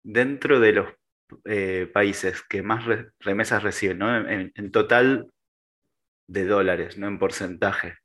dentro 0.04 0.60
de 0.60 0.74
los 0.74 0.88
eh, 1.46 1.90
países 1.92 2.44
que 2.44 2.62
más 2.62 2.86
remesas 3.20 3.64
reciben, 3.64 4.02
en, 4.56 4.72
total 4.72 5.32
de 6.28 6.46
dólares, 6.46 6.98
no 7.00 7.08
en 7.08 7.18
porcentaje, 7.18 7.98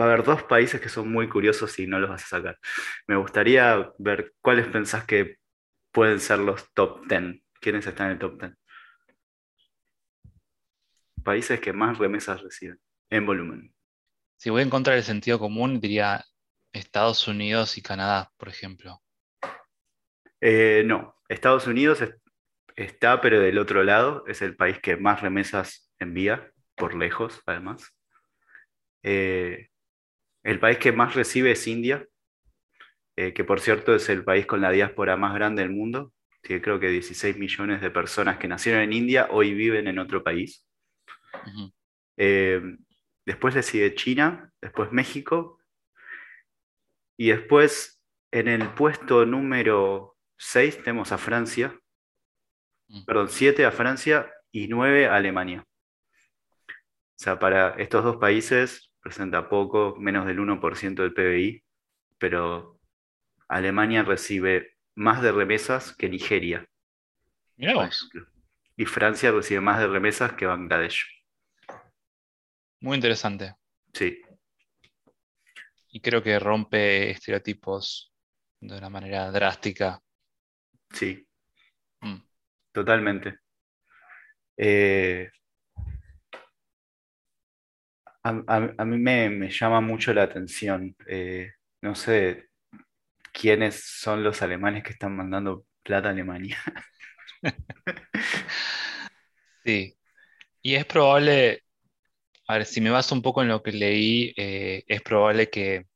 va 0.00 0.06
a 0.06 0.08
haber 0.08 0.24
dos 0.24 0.42
países 0.44 0.80
que 0.80 0.88
son 0.88 1.10
muy 1.12 1.28
curiosos 1.28 1.78
y 1.78 1.86
no 1.86 1.98
los 2.00 2.08
vas 2.08 2.24
a 2.24 2.38
sacar. 2.38 2.58
Me 3.06 3.16
gustaría 3.16 3.92
ver 3.98 4.34
cuáles 4.40 4.66
pensás 4.68 5.04
que 5.04 5.36
pueden 5.92 6.20
ser 6.20 6.38
los 6.38 6.72
top 6.72 7.06
10. 7.06 7.42
¿Quiénes 7.60 7.86
están 7.86 8.06
en 8.06 8.12
el 8.12 8.18
top 8.18 8.40
10? 8.40 8.52
Países 11.22 11.60
que 11.60 11.72
más 11.74 11.98
remesas 11.98 12.42
reciben 12.42 12.80
en 13.10 13.26
volumen. 13.26 13.73
Si 14.44 14.50
voy 14.50 14.60
a 14.60 14.66
encontrar 14.66 14.98
el 14.98 15.02
sentido 15.02 15.38
común, 15.38 15.80
diría 15.80 16.22
Estados 16.70 17.26
Unidos 17.28 17.78
y 17.78 17.82
Canadá, 17.82 18.30
por 18.36 18.50
ejemplo. 18.50 19.00
Eh, 20.38 20.82
no, 20.84 21.16
Estados 21.30 21.66
Unidos 21.66 22.04
está, 22.76 23.22
pero 23.22 23.40
del 23.40 23.56
otro 23.56 23.82
lado, 23.84 24.22
es 24.26 24.42
el 24.42 24.54
país 24.54 24.78
que 24.80 24.98
más 24.98 25.22
remesas 25.22 25.90
envía, 25.98 26.52
por 26.74 26.94
lejos, 26.94 27.40
además. 27.46 27.96
Eh, 29.02 29.70
el 30.42 30.60
país 30.60 30.76
que 30.76 30.92
más 30.92 31.14
recibe 31.14 31.52
es 31.52 31.66
India, 31.66 32.06
eh, 33.16 33.32
que 33.32 33.44
por 33.44 33.60
cierto 33.60 33.94
es 33.94 34.10
el 34.10 34.24
país 34.24 34.44
con 34.44 34.60
la 34.60 34.72
diáspora 34.72 35.16
más 35.16 35.32
grande 35.32 35.62
del 35.62 35.72
mundo. 35.72 36.12
Creo 36.42 36.78
que 36.78 36.88
16 36.88 37.38
millones 37.38 37.80
de 37.80 37.90
personas 37.90 38.36
que 38.36 38.46
nacieron 38.46 38.82
en 38.82 38.92
India 38.92 39.26
hoy 39.30 39.54
viven 39.54 39.88
en 39.88 39.98
otro 39.98 40.22
país. 40.22 40.68
Después 43.26 43.54
le 43.54 43.62
sigue 43.62 43.94
China, 43.94 44.52
después 44.60 44.92
México. 44.92 45.60
Y 47.16 47.28
después 47.28 48.02
en 48.30 48.48
el 48.48 48.68
puesto 48.74 49.24
número 49.26 50.16
6 50.38 50.78
tenemos 50.78 51.12
a 51.12 51.18
Francia. 51.18 51.78
Mm. 52.88 53.04
Perdón, 53.04 53.28
7 53.28 53.64
a 53.64 53.72
Francia 53.72 54.32
y 54.50 54.68
9 54.68 55.06
a 55.06 55.16
Alemania. 55.16 55.64
O 56.66 57.16
sea, 57.16 57.38
para 57.38 57.70
estos 57.76 58.02
dos 58.04 58.16
países 58.16 58.90
presenta 59.00 59.48
poco, 59.48 59.94
menos 59.98 60.26
del 60.26 60.38
1% 60.38 60.94
del 60.94 61.14
PBI, 61.14 61.64
pero 62.18 62.80
Alemania 63.48 64.02
recibe 64.02 64.76
más 64.94 65.22
de 65.22 65.30
remesas 65.30 65.94
que 65.94 66.08
Nigeria. 66.08 66.66
Y 68.76 68.86
Francia 68.86 69.30
recibe 69.30 69.60
más 69.60 69.78
de 69.78 69.86
remesas 69.86 70.32
que 70.32 70.46
Bangladesh. 70.46 71.13
Muy 72.84 72.96
interesante. 72.96 73.54
Sí. 73.94 74.20
Y 75.88 76.00
creo 76.02 76.22
que 76.22 76.38
rompe 76.38 77.10
estereotipos 77.12 78.12
de 78.60 78.76
una 78.76 78.90
manera 78.90 79.30
drástica. 79.30 80.02
Sí. 80.90 81.26
Mm. 82.02 82.18
Totalmente. 82.72 83.38
Eh, 84.58 85.30
a, 88.22 88.84
mí 88.84 88.98
me, 88.98 89.48
llama 89.48 89.80
mucho 89.80 90.12
la 90.12 90.24
atención. 90.24 90.94
Eh, 91.06 91.52
no 91.80 91.94
sé 91.94 92.50
quiénes 93.32 93.82
son 93.82 94.22
los 94.22 94.42
alemanes 94.42 94.84
que 94.84 94.92
están 94.92 95.16
mandando 95.16 95.64
plata 95.82 96.08
a 96.08 96.10
Alemania. 96.12 96.58
Sí. 99.64 99.96
Y 100.60 100.74
es 100.74 100.84
probable, 100.84 101.63
a 102.46 102.54
ver, 102.54 102.66
si 102.66 102.80
me 102.80 102.90
baso 102.90 103.14
un 103.14 103.22
poco 103.22 103.42
en 103.42 103.48
lo 103.48 103.62
que 103.62 103.72
leí, 103.72 104.34
eh, 104.36 104.84
es 104.86 105.02
probable 105.02 105.50
que 105.50 105.86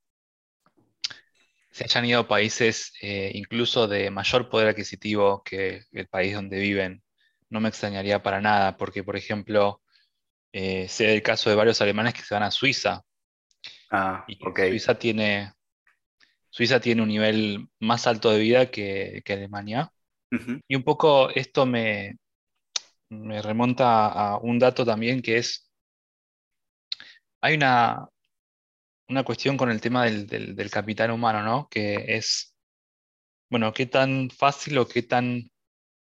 se 1.71 1.83
hayan 1.83 2.05
ido 2.05 2.21
a 2.21 2.27
países 2.27 2.93
eh, 3.01 3.31
incluso 3.35 3.87
de 3.87 4.09
mayor 4.09 4.49
poder 4.49 4.69
adquisitivo 4.69 5.43
que 5.43 5.83
el 5.91 6.07
país 6.07 6.33
donde 6.33 6.59
viven. 6.59 7.03
No 7.49 7.59
me 7.59 7.69
extrañaría 7.69 8.21
para 8.21 8.41
nada, 8.41 8.77
porque, 8.77 9.03
por 9.03 9.15
ejemplo, 9.15 9.81
eh, 10.51 10.87
sé 10.87 11.13
el 11.13 11.21
caso 11.21 11.49
de 11.49 11.55
varios 11.55 11.81
alemanes 11.81 12.13
que 12.13 12.21
se 12.21 12.33
van 12.33 12.43
a 12.43 12.51
Suiza. 12.51 13.03
Ah, 13.91 14.25
Suiza 14.27 14.97
tiene, 14.97 15.53
Suiza 16.49 16.79
tiene 16.79 17.01
un 17.01 17.07
nivel 17.07 17.67
más 17.79 18.07
alto 18.07 18.31
de 18.31 18.39
vida 18.39 18.71
que, 18.71 19.23
Alemania. 19.27 19.91
Y 20.67 20.75
un 20.75 20.83
poco 20.83 21.29
esto 21.31 21.65
me, 21.65 22.17
me 23.09 23.41
remonta 23.41 24.07
a 24.07 24.37
un 24.37 24.59
dato 24.59 24.85
también 24.85 25.21
que 25.21 25.37
es, 25.37 25.68
hay 27.41 27.55
una, 27.55 28.07
una 29.07 29.23
cuestión 29.23 29.57
con 29.57 29.69
el 29.71 29.81
tema 29.81 30.05
del, 30.05 30.27
del, 30.27 30.71
capital 30.71 31.11
humano, 31.11 31.43
¿no? 31.43 31.67
Que 31.69 32.17
es, 32.17 32.55
bueno, 33.49 33.73
qué 33.73 33.85
tan 33.87 34.29
fácil 34.29 34.77
o 34.77 34.87
qué 34.87 35.03
tan 35.03 35.51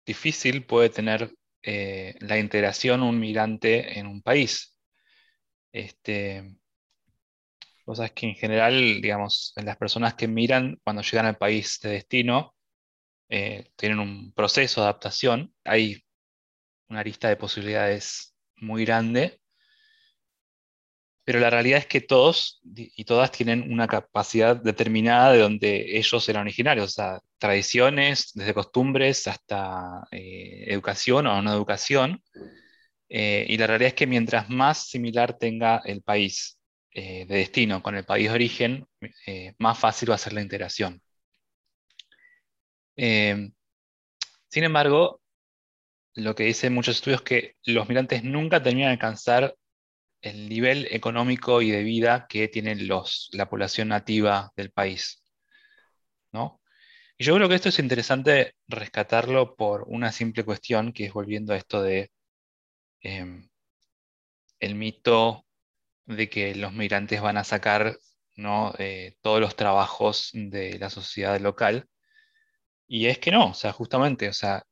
difícil 0.07 0.65
puede 0.67 0.91
tener 0.91 1.35
eh, 1.63 2.17
la 2.21 2.39
integración 2.39 3.03
un 3.03 3.19
migrante 3.21 3.99
en 3.99 4.07
un 4.07 4.23
país. 4.23 4.77
Este, 5.73 6.57
cosas 7.85 8.13
que 8.13 8.27
en 8.27 8.35
general, 8.37 9.01
digamos, 9.03 9.53
las 9.57 9.77
personas 9.77 10.15
que 10.15 10.29
miran 10.29 10.81
cuando 10.85 11.03
llegan 11.03 11.27
al 11.27 11.37
país 11.39 11.81
de 11.83 11.91
destino 11.91 12.55
eh, 13.29 13.71
tienen 13.77 14.01
un 14.01 14.33
proceso 14.33 14.81
de 14.81 14.87
adaptación. 14.87 15.55
Hay 15.65 16.05
una 16.89 17.03
lista 17.03 17.29
de 17.29 17.37
posibilidades 17.37 18.35
muy 18.57 18.85
grande 18.85 19.41
pero 21.25 21.41
la 21.41 21.49
realidad 21.49 21.79
es 21.79 21.87
que 21.87 22.03
todos 22.03 22.61
y 22.65 23.05
todas 23.05 23.33
tienen 23.33 23.73
una 23.73 23.89
capacidad 23.89 24.57
determinada 24.57 25.33
de 25.33 25.39
donde 25.39 25.97
ellos 25.97 26.29
eran 26.29 26.43
originarios, 26.43 26.87
o 26.87 26.91
sea, 26.91 27.21
tradiciones, 27.39 28.33
desde 28.35 28.53
costumbres 28.53 29.27
hasta 29.27 30.07
eh, 30.11 30.65
educación 30.69 31.27
o 31.27 31.41
no 31.41 31.53
educación. 31.53 32.23
Eh, 33.09 33.47
y 33.49 33.57
la 33.57 33.67
realidad 33.67 33.89
es 33.89 33.95
que 33.95 34.07
mientras 34.07 34.51
más 34.51 34.89
similar 34.89 35.39
tenga 35.39 35.79
el 35.85 36.03
país 36.03 36.59
eh, 36.91 37.25
de 37.27 37.37
destino 37.39 37.83
con 37.83 37.97
el 37.97 38.05
país 38.05 38.29
de 38.29 38.35
origen, 38.35 38.87
más 39.59 39.79
fácil 39.79 40.11
va 40.11 40.17
a 40.17 40.19
ser 40.19 40.35
la 40.35 40.43
integración. 40.43 41.01
sin 42.97 44.65
embargo, 44.65 45.21
lo 46.15 46.35
que 46.35 46.45
dicen 46.45 46.75
muchos 46.75 46.97
estudios 46.97 47.21
es 47.21 47.25
que 47.25 47.57
los 47.65 47.89
migrantes 47.89 48.23
nunca 48.25 48.63
terminan 48.63 48.89
de 48.91 48.93
alcanzar 48.93 49.55
el 50.25 50.49
nivel 50.49 50.89
económico 50.91 51.63
y 51.63 51.71
de 51.71 51.83
vida 51.83 52.27
que 52.29 52.49
tiene 52.49 52.75
los, 52.77 53.29
la 53.33 53.49
población 53.49 53.89
nativa 53.89 54.53
del 54.57 54.71
país. 54.73 55.23
¿no? 56.33 56.61
Y 57.19 57.25
yo 57.25 57.35
creo 57.37 57.49
que 57.49 57.55
esto 57.57 57.69
es 57.69 57.79
interesante 57.79 58.55
rescatarlo 58.69 59.55
por 59.57 59.85
una 59.87 60.13
simple 60.13 60.45
cuestión, 60.45 60.93
que 60.93 61.07
es 61.07 61.13
volviendo 61.13 61.53
a 61.53 61.57
esto 61.57 61.83
de 61.83 62.11
em, 63.03 63.49
el 64.61 64.75
mito 64.75 65.47
de 66.07 66.29
que 66.29 66.55
los 66.55 66.73
migrantes 66.73 67.21
van 67.21 67.37
a 67.39 67.45
sacar 67.45 67.97
¿no? 68.37 68.75
Eh, 68.79 69.17
todos 69.23 69.41
los 69.41 69.57
trabajos 69.57 70.31
de 70.33 70.79
la 70.79 70.91
sociedad 70.91 71.39
local. 71.41 71.89
Y 72.87 73.07
es 73.07 73.19
que 73.19 73.31
no, 73.31 73.51
o 73.51 73.55
sea, 73.55 73.73
justamente, 73.73 74.29
o 74.29 74.33
sea, 74.33 74.65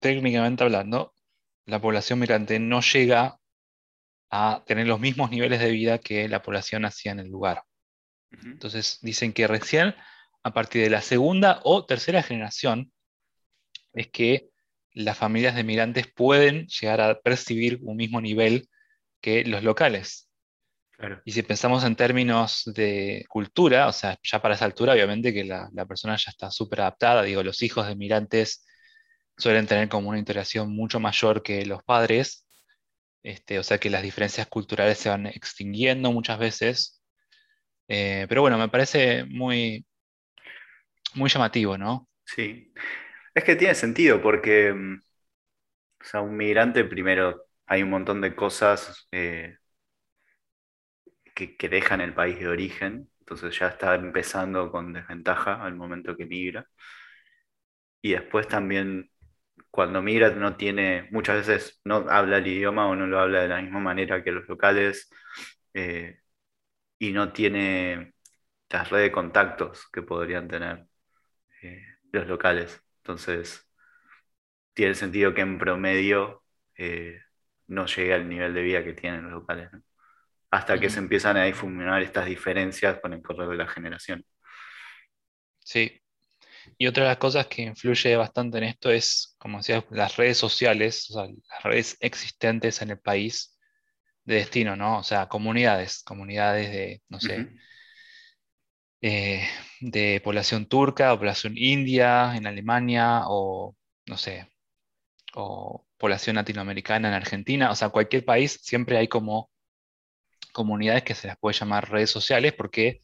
técnicamente 0.00 0.64
hablando, 0.64 1.14
la 1.66 1.80
población 1.80 2.18
migrante 2.20 2.58
no 2.60 2.80
llega 2.80 3.38
a 4.30 4.62
tener 4.66 4.86
los 4.86 5.00
mismos 5.00 5.30
niveles 5.30 5.60
de 5.60 5.70
vida 5.70 5.98
que 5.98 6.28
la 6.28 6.42
población 6.42 6.84
hacía 6.84 7.12
en 7.12 7.20
el 7.20 7.28
lugar. 7.28 7.62
Entonces 8.42 8.98
dicen 9.02 9.32
que 9.32 9.46
recién 9.46 9.94
a 10.42 10.52
partir 10.52 10.82
de 10.82 10.90
la 10.90 11.00
segunda 11.00 11.60
o 11.64 11.86
tercera 11.86 12.22
generación 12.22 12.92
es 13.92 14.08
que 14.08 14.48
las 14.92 15.16
familias 15.16 15.54
de 15.54 15.64
migrantes 15.64 16.06
pueden 16.12 16.66
llegar 16.66 17.00
a 17.00 17.20
percibir 17.20 17.78
un 17.82 17.96
mismo 17.96 18.20
nivel 18.20 18.68
que 19.20 19.44
los 19.44 19.62
locales. 19.62 20.28
Y 21.24 21.32
si 21.32 21.42
pensamos 21.42 21.84
en 21.84 21.96
términos 21.96 22.62
de 22.66 23.24
cultura, 23.28 23.88
o 23.88 23.92
sea, 23.92 24.18
ya 24.22 24.40
para 24.40 24.54
esa 24.54 24.64
altura, 24.64 24.92
obviamente 24.92 25.32
que 25.34 25.44
la, 25.44 25.68
la 25.72 25.86
persona 25.86 26.16
ya 26.16 26.30
está 26.30 26.50
súper 26.50 26.82
adaptada, 26.82 27.22
digo, 27.22 27.42
los 27.42 27.62
hijos 27.62 27.86
de 27.86 27.96
migrantes 27.96 28.64
suelen 29.36 29.66
tener 29.66 29.88
como 29.88 30.10
una 30.10 30.18
interacción 30.18 30.74
mucho 30.74 31.00
mayor 31.00 31.42
que 31.42 31.66
los 31.66 31.82
padres, 31.82 32.43
este, 33.24 33.60
o 33.60 33.64
sea 33.64 33.78
que 33.80 33.90
las 33.90 34.04
diferencias 34.04 34.48
culturales 34.48 34.98
se 34.98 35.10
van 35.10 35.26
extinguiendo 35.28 36.12
muchas 36.12 36.40
veces. 36.40 37.02
Eh, 37.88 38.26
pero 38.28 38.42
bueno, 38.42 38.58
me 38.58 38.68
parece 38.70 39.24
muy, 39.26 39.86
muy 41.14 41.28
llamativo, 41.30 41.76
¿no? 41.78 42.08
Sí, 42.24 42.72
es 43.34 43.44
que 43.44 43.56
tiene 43.56 43.74
sentido 43.74 44.20
porque, 44.22 44.72
mm, 44.74 45.00
o 46.00 46.04
sea, 46.04 46.20
un 46.20 46.36
migrante 46.36 46.84
primero 46.84 47.46
hay 47.66 47.82
un 47.82 47.90
montón 47.90 48.20
de 48.20 48.34
cosas 48.36 49.08
eh, 49.12 49.56
que, 51.34 51.56
que 51.56 51.68
dejan 51.68 52.00
el 52.00 52.14
país 52.14 52.38
de 52.38 52.48
origen, 52.48 53.10
entonces 53.20 53.58
ya 53.58 53.68
está 53.68 53.94
empezando 53.94 54.70
con 54.70 54.92
desventaja 54.92 55.62
al 55.64 55.74
momento 55.76 56.16
que 56.16 56.26
migra. 56.26 56.68
Y 58.02 58.12
después 58.12 58.46
también 58.48 59.10
cuando 59.74 60.00
migra 60.02 60.30
no 60.30 60.56
tiene, 60.56 61.08
muchas 61.10 61.48
veces 61.48 61.80
no 61.84 62.06
habla 62.08 62.38
el 62.38 62.46
idioma 62.46 62.86
o 62.86 62.94
no 62.94 63.08
lo 63.08 63.18
habla 63.18 63.42
de 63.42 63.48
la 63.48 63.60
misma 63.60 63.80
manera 63.80 64.22
que 64.22 64.30
los 64.30 64.48
locales 64.48 65.10
eh, 65.74 66.20
y 67.00 67.12
no 67.12 67.32
tiene 67.32 68.14
las 68.70 68.90
redes 68.90 69.06
de 69.08 69.12
contactos 69.12 69.88
que 69.92 70.02
podrían 70.02 70.46
tener 70.46 70.86
eh, 71.62 71.82
los 72.12 72.28
locales. 72.28 72.80
Entonces, 72.98 73.68
tiene 74.74 74.94
sentido 74.94 75.34
que 75.34 75.40
en 75.40 75.58
promedio 75.58 76.44
eh, 76.76 77.20
no 77.66 77.86
llegue 77.86 78.14
al 78.14 78.28
nivel 78.28 78.54
de 78.54 78.62
vida 78.62 78.84
que 78.84 78.92
tienen 78.92 79.24
los 79.24 79.32
locales, 79.32 79.70
hasta 80.52 80.78
que 80.78 80.88
se 80.88 81.00
empiezan 81.00 81.36
a 81.36 81.46
difuminar 81.46 82.00
estas 82.00 82.26
diferencias 82.26 83.00
con 83.00 83.12
el 83.12 83.22
correr 83.22 83.48
de 83.48 83.56
la 83.56 83.66
generación. 83.66 84.24
Sí, 85.58 86.00
y 86.78 86.86
otra 86.86 87.04
de 87.04 87.10
las 87.10 87.18
cosas 87.18 87.46
que 87.46 87.62
influye 87.62 88.16
bastante 88.16 88.58
en 88.58 88.64
esto 88.64 88.90
es, 88.90 89.34
como 89.38 89.58
decía, 89.58 89.84
las 89.90 90.16
redes 90.16 90.38
sociales, 90.38 91.10
o 91.10 91.14
sea, 91.14 91.26
las 91.26 91.62
redes 91.62 91.96
existentes 92.00 92.82
en 92.82 92.90
el 92.90 92.98
país 92.98 93.58
de 94.24 94.36
destino, 94.36 94.76
¿no? 94.76 94.98
O 94.98 95.02
sea, 95.02 95.28
comunidades, 95.28 96.02
comunidades 96.04 96.70
de, 96.70 97.02
no 97.08 97.20
sé, 97.20 97.48
eh, 99.00 99.46
de 99.80 100.20
población 100.24 100.66
turca 100.66 101.12
o 101.12 101.18
población 101.18 101.54
india 101.56 102.34
en 102.36 102.46
Alemania 102.46 103.22
o, 103.26 103.76
no 104.06 104.16
sé, 104.16 104.50
o 105.34 105.86
población 105.98 106.36
latinoamericana 106.36 107.08
en 107.08 107.14
Argentina, 107.14 107.70
o 107.70 107.76
sea, 107.76 107.90
cualquier 107.90 108.24
país 108.24 108.60
siempre 108.62 108.98
hay 108.98 109.08
como 109.08 109.50
comunidades 110.52 111.02
que 111.04 111.14
se 111.14 111.28
las 111.28 111.38
puede 111.38 111.58
llamar 111.58 111.90
redes 111.90 112.10
sociales 112.10 112.54
porque 112.54 113.00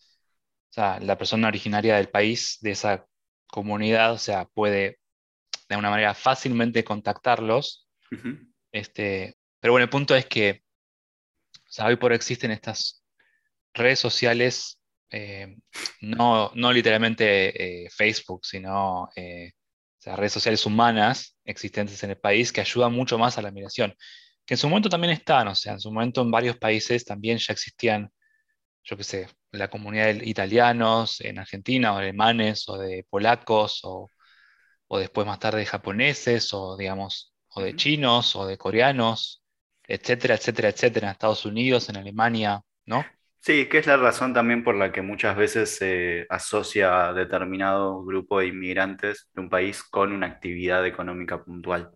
o 0.70 0.72
sea, 0.72 1.00
la 1.00 1.18
persona 1.18 1.48
originaria 1.48 1.96
del 1.96 2.10
país, 2.10 2.58
de 2.60 2.70
esa 2.72 3.04
comunidad, 3.50 4.12
o 4.12 4.18
sea, 4.18 4.44
puede 4.46 4.98
de 5.68 5.76
una 5.76 5.90
manera 5.90 6.14
fácilmente 6.14 6.84
contactarlos. 6.84 7.88
este, 8.72 9.36
pero 9.60 9.72
bueno, 9.72 9.84
el 9.84 9.90
punto 9.90 10.16
es 10.16 10.26
que 10.26 10.62
o 11.54 11.72
sea, 11.72 11.86
hoy 11.86 11.96
por 11.96 12.10
hoy 12.10 12.16
existen 12.16 12.50
estas 12.50 13.04
redes 13.74 14.00
sociales, 14.00 14.80
eh, 15.10 15.56
no, 16.00 16.50
no, 16.54 16.72
literalmente 16.72 17.84
eh, 17.84 17.90
Facebook, 17.90 18.44
sino 18.44 19.08
eh, 19.14 19.52
redes 20.04 20.32
sociales 20.32 20.66
humanas 20.66 21.36
existentes 21.44 22.02
en 22.02 22.10
el 22.10 22.18
país 22.18 22.52
que 22.52 22.60
ayudan 22.60 22.92
mucho 22.92 23.18
más 23.18 23.38
a 23.38 23.42
la 23.42 23.52
migración. 23.52 23.94
Que 24.44 24.54
en 24.54 24.58
su 24.58 24.68
momento 24.68 24.88
también 24.88 25.12
están, 25.12 25.46
o 25.46 25.54
sea, 25.54 25.74
en 25.74 25.80
su 25.80 25.92
momento 25.92 26.22
en 26.22 26.32
varios 26.32 26.56
países 26.56 27.04
también 27.04 27.38
ya 27.38 27.52
existían 27.52 28.10
yo 28.82 28.96
qué 28.96 29.04
sé, 29.04 29.28
la 29.52 29.68
comunidad 29.68 30.06
de 30.14 30.28
italianos 30.28 31.20
en 31.20 31.38
Argentina, 31.38 31.94
o 31.94 31.98
alemanes, 31.98 32.68
o 32.68 32.78
de 32.78 33.06
polacos, 33.08 33.80
o, 33.84 34.08
después 34.98 35.26
más 35.26 35.38
tarde 35.38 35.60
de 35.60 35.66
japoneses, 35.66 36.52
o 36.52 36.76
digamos, 36.76 37.34
o 37.54 37.62
de 37.62 37.76
chinos, 37.76 38.36
o 38.36 38.46
de 38.46 38.58
coreanos, 38.58 39.42
etcétera, 39.84 40.34
etcétera, 40.34 40.68
etcétera, 40.68 41.08
en 41.08 41.12
Estados 41.12 41.44
Unidos, 41.44 41.88
en 41.88 41.96
Alemania, 41.96 42.60
¿no? 42.86 43.04
Sí, 43.40 43.68
que 43.68 43.78
es 43.78 43.86
la 43.86 43.96
razón 43.96 44.34
también 44.34 44.62
por 44.62 44.74
la 44.74 44.92
que 44.92 45.00
muchas 45.00 45.36
veces 45.36 45.74
se 45.76 46.26
asocia 46.28 47.08
a 47.08 47.12
determinado 47.14 48.04
grupo 48.04 48.40
de 48.40 48.48
inmigrantes 48.48 49.30
de 49.32 49.40
un 49.40 49.48
país 49.48 49.82
con 49.82 50.12
una 50.12 50.26
actividad 50.26 50.86
económica 50.86 51.42
puntual, 51.42 51.90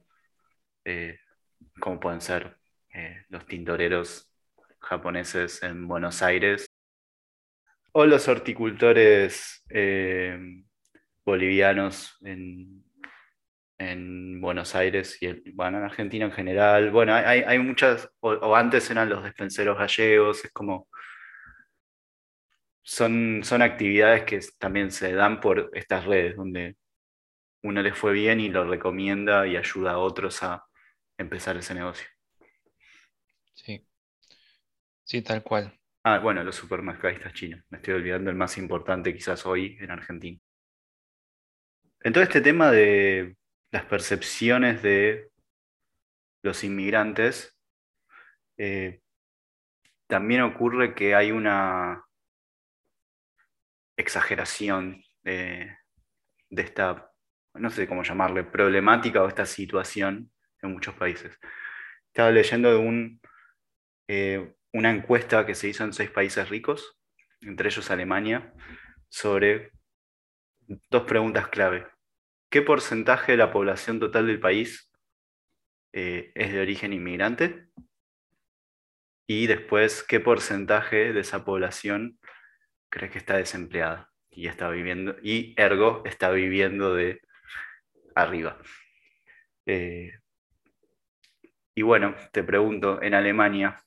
eh, 0.85 1.19
como 1.81 2.01
pueden 2.01 2.21
ser 2.21 2.57
eh, 2.95 3.25
los 3.29 3.47
tintoreros 3.47 4.31
japoneses 4.81 5.63
en 5.63 5.87
Buenos 5.87 6.23
Aires 6.23 6.67
o 7.97 8.07
los 8.07 8.27
horticultores 8.27 9.65
eh, 9.71 10.37
bolivianos 11.25 12.19
en, 12.23 12.83
Buenos 14.41 14.75
Aires 14.75 15.19
y 15.21 15.51
bueno, 15.53 15.79
en 15.79 15.85
Argentina 15.85 16.25
en 16.25 16.33
general. 16.33 16.91
Bueno, 16.91 17.15
hay, 17.15 17.59
muchas, 17.59 18.11
o, 18.21 18.57
antes 18.57 18.91
eran 18.91 19.11
los 19.11 19.23
despenseros 19.23 19.79
gallegos, 19.79 20.45
es 20.45 20.53
como... 20.53 20.89
Son, 22.83 23.43
son 23.43 23.63
actividades 23.63 24.25
que 24.25 24.41
también 24.59 24.91
se 24.91 25.13
dan 25.13 25.41
por 25.41 25.71
estas 25.75 26.05
redes, 26.07 26.37
donde 26.37 26.77
uno 27.63 27.83
les 27.83 27.97
fue 27.97 28.13
bien 28.13 28.41
y 28.41 28.49
lo 28.49 28.65
recomienda 28.65 29.47
y 29.47 29.57
ayuda 29.57 29.93
a 29.93 29.99
otros 29.99 30.43
a 30.43 30.65
empezar 31.19 31.57
ese 31.57 31.75
negocio. 31.75 32.07
Sí, 33.55 33.87
sí, 35.05 35.23
tal 35.23 35.43
cual. 35.43 35.79
Ah, 36.07 36.19
bueno, 36.19 36.45
los 36.45 36.55
supermercadistas 36.57 37.33
chinos. 37.33 37.65
Me 37.71 37.79
estoy 37.79 37.95
olvidando 37.95 38.29
el 38.31 38.37
más 38.37 38.59
importante 38.59 39.15
quizás 39.15 39.47
hoy 39.47 39.79
en 39.81 39.91
Argentina. 39.91 40.39
En 42.03 42.13
todo 42.13 42.23
este 42.23 42.43
tema 42.43 42.71
de 42.71 43.39
las 43.71 43.87
percepciones 43.87 44.83
de 44.83 45.31
los 46.43 46.63
inmigrantes, 46.63 47.59
eh, 48.59 49.01
también 50.07 50.43
ocurre 50.43 50.95
que 50.95 51.15
hay 51.15 51.33
una 51.33 52.05
exageración 53.97 55.03
de, 55.23 55.75
esta, 56.51 57.11
no 57.55 57.71
sé 57.71 57.89
cómo 57.89 58.03
llamarle, 58.03 58.45
problemática 58.45 59.23
o 59.23 59.29
esta 59.29 59.47
situación 59.47 60.31
en 60.61 60.71
muchos 60.71 60.95
países. 60.97 61.39
Estaba 62.09 62.31
leyendo 62.31 62.71
de 62.71 62.77
un, 62.77 63.21
eh, 64.09 64.55
una 64.75 64.91
encuesta 64.91 65.47
que 65.47 65.55
se 65.55 65.69
hizo 65.69 65.85
en 65.85 65.93
seis 65.93 66.11
países 66.11 66.49
ricos, 66.49 66.99
entre 67.41 67.69
ellos 67.69 67.93
Alemania, 67.93 68.53
sobre 69.09 69.71
dos 70.91 71.05
preguntas 71.05 71.47
clave. 71.49 71.87
¿Qué 72.51 72.61
porcentaje 72.61 73.33
de 73.33 73.39
la 73.39 73.53
población 73.53 74.01
total 74.01 74.27
del 74.27 74.41
país 74.41 74.91
eh, 75.93 76.33
es 76.35 76.53
de 76.53 76.61
origen 76.61 76.93
inmigrante? 76.93 77.69
Y 79.29 79.47
después, 79.47 80.03
¿qué 80.03 80.19
porcentaje 80.19 81.13
de 81.13 81.21
esa 81.21 81.45
población 81.45 82.19
crees 82.89 83.13
que 83.13 83.19
está 83.19 83.37
desempleada 83.37 84.13
y 84.29 84.49
está 84.49 84.69
viviendo, 84.71 85.15
y 85.23 85.55
ergo 85.57 86.03
está 86.05 86.31
viviendo 86.31 86.97
de 86.97 87.21
arriba? 88.17 88.59
Eh, 89.67 90.19
y 91.77 91.83
bueno, 91.83 92.17
te 92.33 92.43
pregunto, 92.43 93.01
en 93.01 93.15
Alemania, 93.15 93.84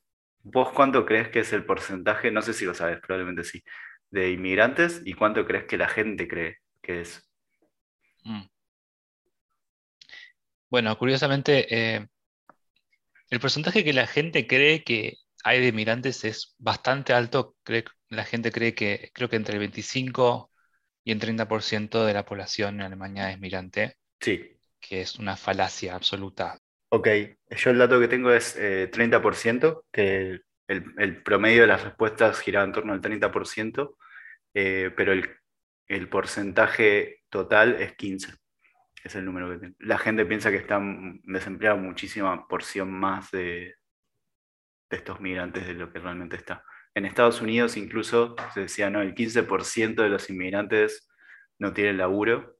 ¿Vos 0.49 0.71
cuánto 0.71 1.05
crees 1.05 1.27
que 1.29 1.39
es 1.39 1.51
el 1.51 1.65
porcentaje, 1.65 2.31
no 2.31 2.41
sé 2.41 2.53
si 2.53 2.65
lo 2.65 2.73
sabes, 2.73 2.99
probablemente 3.01 3.43
sí, 3.43 3.61
de 4.09 4.31
inmigrantes 4.31 5.01
y 5.03 5.13
cuánto 5.13 5.45
crees 5.45 5.65
que 5.65 5.77
la 5.77 5.89
gente 5.89 6.27
cree 6.27 6.59
que 6.81 7.01
es? 7.01 7.29
Mm. 8.23 8.47
Bueno, 10.69 10.97
curiosamente, 10.97 11.67
eh, 11.69 12.07
el 13.29 13.39
porcentaje 13.41 13.83
que 13.83 13.91
la 13.91 14.07
gente 14.07 14.47
cree 14.47 14.83
que 14.85 15.17
hay 15.43 15.59
de 15.59 15.67
inmigrantes 15.67 16.23
es 16.23 16.55
bastante 16.57 17.11
alto. 17.13 17.55
la 18.09 18.23
gente 18.23 18.51
cree 18.51 18.73
que 18.73 19.11
creo 19.13 19.29
que 19.29 19.35
entre 19.35 19.55
el 19.55 19.59
25 19.59 20.49
y 21.03 21.11
el 21.11 21.19
30% 21.19 22.05
de 22.05 22.13
la 22.13 22.25
población 22.25 22.75
en 22.75 22.81
Alemania 22.83 23.31
es 23.31 23.39
migrante. 23.39 23.97
Sí. 24.21 24.57
Que 24.79 25.01
es 25.01 25.19
una 25.19 25.35
falacia 25.35 25.95
absoluta. 25.95 26.57
Ok, 26.89 27.07
yo 27.49 27.71
el 27.71 27.77
dato 27.77 27.99
que 27.99 28.07
tengo 28.07 28.31
es 28.31 28.57
30%, 28.57 29.83
eh, 29.93 30.39
que 30.67 30.73
el, 30.97 31.21
promedio 31.21 31.61
de 31.61 31.67
las 31.67 31.83
respuestas 31.83 32.39
giraba 32.39 32.65
en 32.65 32.71
torno 32.71 32.93
al 32.93 33.01
30%, 33.01 33.95
eh, 34.53 34.91
pero 34.95 35.11
el, 35.11 36.09
porcentaje 36.09 37.23
total 37.29 37.75
es 37.81 37.95
15%. 37.97 38.37
Es 39.03 39.15
el 39.15 39.25
número 39.25 39.49
que 39.51 39.59
tengo. 39.59 39.75
La 39.79 39.97
gente 39.97 40.25
piensa 40.25 40.49
que 40.49 40.57
están 40.57 41.21
desempleados 41.23 41.79
muchísima 41.81 42.47
porción 42.47 42.91
más 42.91 43.31
de, 43.31 43.75
de 44.89 44.97
estos 44.97 45.19
migrantes 45.19 45.67
de 45.67 45.73
lo 45.73 45.91
que 45.91 45.99
realmente 45.99 46.37
está. 46.37 46.63
En 46.93 47.05
Estados 47.05 47.41
Unidos 47.41 47.77
incluso 47.77 48.35
se 48.53 48.61
decía, 48.61 48.89
no, 48.89 49.01
el 49.01 49.13
15% 49.13 49.95
de 49.95 50.09
los 50.09 50.29
inmigrantes 50.29 51.09
no 51.59 51.73
tienen 51.73 51.97
laburo 51.97 52.57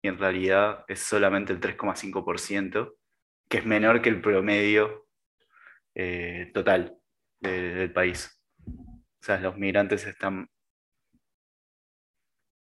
y 0.00 0.08
en 0.08 0.18
realidad 0.18 0.84
es 0.88 1.00
solamente 1.00 1.52
el 1.52 1.60
3,5%, 1.60 2.94
que 3.52 3.58
es 3.58 3.66
menor 3.66 4.00
que 4.00 4.08
el 4.08 4.22
promedio 4.22 5.06
eh, 5.94 6.50
total 6.54 6.96
del 7.38 7.92
país. 7.92 8.42
O 8.66 9.04
sea, 9.20 9.38
los 9.40 9.58
migrantes 9.58 10.06
están 10.06 10.48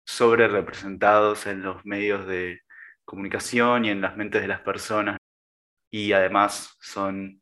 sobre 0.05 0.47
representados 0.47 1.47
en 1.47 1.63
los 1.63 1.83
medios 1.87 2.27
de 2.27 2.61
comunicación 3.03 3.85
y 3.85 3.89
en 3.89 3.99
las 3.99 4.15
mentes 4.15 4.43
de 4.43 4.47
las 4.47 4.61
personas 4.61 5.17
y 5.89 6.11
además 6.11 6.77
son 6.79 7.41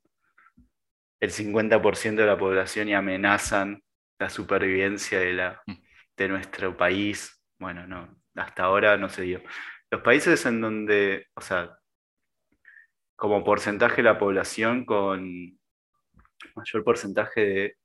el 1.20 1.30
50% 1.30 2.16
de 2.16 2.26
la 2.26 2.38
población 2.38 2.88
y 2.88 2.94
amenazan 2.94 3.84
la 4.20 4.30
supervivencia 4.30 5.20
de, 5.20 5.34
la, 5.34 5.62
mm. 5.66 5.74
de 6.16 6.28
nuestro 6.30 6.78
país. 6.78 7.44
Bueno, 7.60 7.86
no, 7.88 8.24
hasta 8.36 8.64
ahora 8.64 8.96
no 8.96 9.10
se 9.10 9.24
dio. 9.24 9.44
Los 9.92 10.02
países 10.02 10.46
en 10.46 10.62
donde, 10.62 11.28
o 11.36 11.42
sea, 11.42 11.78
como 13.24 13.42
porcentaje 13.46 14.02
de 14.02 14.04
la 14.04 14.20
población 14.20 14.84
con 14.84 15.58
mayor 16.56 16.84
porcentaje 16.84 17.40
de 17.40 17.78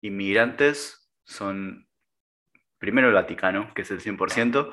inmigrantes 0.00 1.08
son 1.22 1.86
primero 2.76 3.06
el 3.06 3.14
Vaticano, 3.14 3.72
que 3.74 3.82
es 3.82 3.90
el 3.92 4.00
100%, 4.00 4.72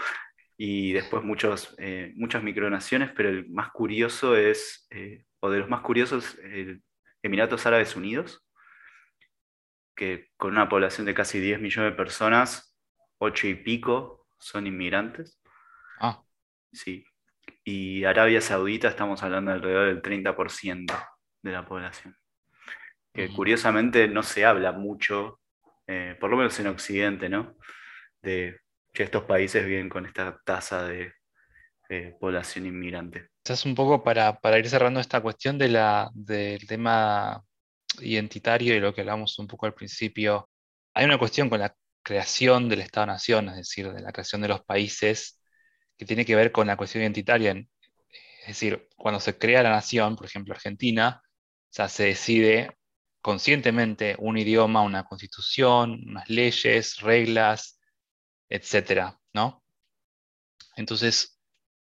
y 0.58 0.94
después 0.94 1.24
muchos, 1.24 1.76
eh, 1.78 2.12
muchas 2.16 2.42
micronaciones, 2.42 3.12
pero 3.12 3.30
el 3.30 3.48
más 3.52 3.70
curioso 3.70 4.36
es, 4.36 4.88
eh, 4.90 5.26
o 5.42 5.52
de 5.52 5.60
los 5.60 5.70
más 5.70 5.82
curiosos, 5.82 6.40
el 6.40 6.82
Emiratos 7.22 7.68
Árabes 7.68 7.96
Unidos, 7.96 8.44
que 9.96 10.32
con 10.38 10.54
una 10.54 10.70
población 10.70 11.06
de 11.06 11.14
casi 11.14 11.40
10 11.40 11.62
millones 11.62 11.92
de 11.92 11.98
personas, 11.98 12.76
8 13.20 13.46
y 13.46 13.54
pico 13.54 14.26
son 14.40 14.66
inmigrantes. 14.66 15.40
Ah. 16.00 16.24
Sí. 16.72 17.06
Y 17.64 18.04
Arabia 18.04 18.42
Saudita 18.42 18.90
estamos 18.90 19.24
hablando 19.24 19.52
de 19.52 19.58
alrededor 19.58 19.88
del 19.88 20.02
30% 20.02 20.94
de 21.42 21.52
la 21.52 21.66
población. 21.66 22.16
Que 23.14 23.30
curiosamente 23.30 24.08
no 24.08 24.24
se 24.24 24.44
habla 24.44 24.72
mucho, 24.72 25.40
eh, 25.88 26.18
por 26.20 26.30
lo 26.30 26.38
menos 26.38 26.60
en 26.60 26.68
Occidente, 26.68 27.30
¿no? 27.30 27.56
De 28.22 28.60
que 28.92 29.04
estos 29.04 29.24
países 29.24 29.66
viven 29.66 29.88
con 29.88 30.06
esta 30.06 30.40
tasa 30.44 30.84
de 30.84 31.14
eh, 31.90 32.16
población 32.20 32.66
inmigrante. 32.66 33.30
Es 33.44 33.66
un 33.66 33.76
poco 33.76 34.04
para, 34.04 34.40
ir 34.58 34.70
cerrando 34.70 35.00
esta 35.00 35.22
cuestión 35.22 35.58
de 35.58 35.70
la, 35.70 36.10
del 36.14 36.66
tema 36.66 37.44
identitario 38.00 38.76
y 38.76 38.80
lo 38.80 38.94
que 38.94 39.02
hablamos 39.02 39.38
un 39.40 39.48
poco 39.48 39.66
al 39.66 39.74
principio. 39.74 40.50
Hay 40.94 41.06
una 41.06 41.18
cuestión 41.18 41.50
con 41.50 41.60
la 41.60 41.76
creación 42.02 42.68
del 42.68 42.82
Estado-Nación, 42.82 43.50
es 43.50 43.56
decir, 43.58 43.92
de 43.92 44.02
la 44.02 44.12
creación 44.12 44.42
de 44.42 44.48
los 44.48 44.64
países, 44.64 45.40
tiene 46.06 46.26
que 46.26 46.36
ver 46.36 46.52
con 46.52 46.68
la 46.68 46.78
cuestión 46.78 47.04
identitaria. 47.04 47.52
Es 48.42 48.48
decir, 48.48 48.90
cuando 48.98 49.20
se 49.20 49.38
crea 49.38 49.64
la 49.64 49.70
nación, 49.70 50.16
por 50.16 50.26
ejemplo 50.26 50.54
Argentina, 50.54 51.22
se 51.70 52.04
decide 52.04 52.78
conscientemente 53.22 54.16
un 54.20 54.38
idioma, 54.38 54.82
una 54.82 55.06
constitución, 55.06 56.04
unas 56.08 56.30
leyes, 56.30 56.98
reglas, 57.00 57.80
etcétera, 58.50 59.18
¿no? 59.34 59.64
Entonces, 60.76 61.40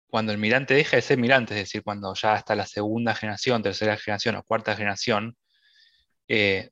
cuando 0.07 0.33
el 0.33 0.39
mirante 0.39 0.75
deja 0.75 0.97
de 0.97 1.03
ser 1.03 1.19
mirante, 1.19 1.55
es 1.55 1.61
decir, 1.61 1.83
cuando 1.83 2.15
ya 2.15 2.37
está 2.37 2.55
la 2.55 2.67
segunda 2.67 3.15
generación, 3.15 3.62
tercera 3.62 3.97
generación 3.97 4.37
o 4.37 4.45
cuarta 4.45 4.77
generación, 4.77 5.37
eh, 6.29 6.71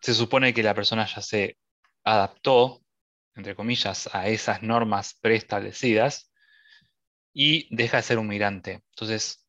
se 0.00 0.14
supone 0.14 0.54
que 0.54 0.62
la 0.62 0.74
persona 0.74 1.06
ya 1.06 1.20
se 1.20 1.58
adaptó, 2.04 2.82
entre 3.34 3.56
comillas, 3.56 4.08
a 4.14 4.28
esas 4.28 4.62
normas 4.62 5.18
preestablecidas 5.20 6.30
y 7.34 7.74
deja 7.74 7.98
de 7.98 8.04
ser 8.04 8.18
un 8.18 8.28
mirante. 8.28 8.82
Entonces, 8.90 9.46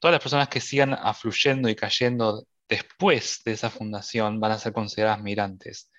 todas 0.00 0.12
las 0.12 0.22
personas 0.22 0.48
que 0.48 0.60
sigan 0.60 0.94
afluyendo 0.94 1.68
y 1.68 1.76
cayendo 1.76 2.46
después 2.68 3.42
de 3.44 3.52
esa 3.52 3.70
fundación 3.70 4.40
van 4.40 4.52
a 4.52 4.58
ser 4.58 4.72
consideradas 4.72 5.22
migrantes. 5.22 5.90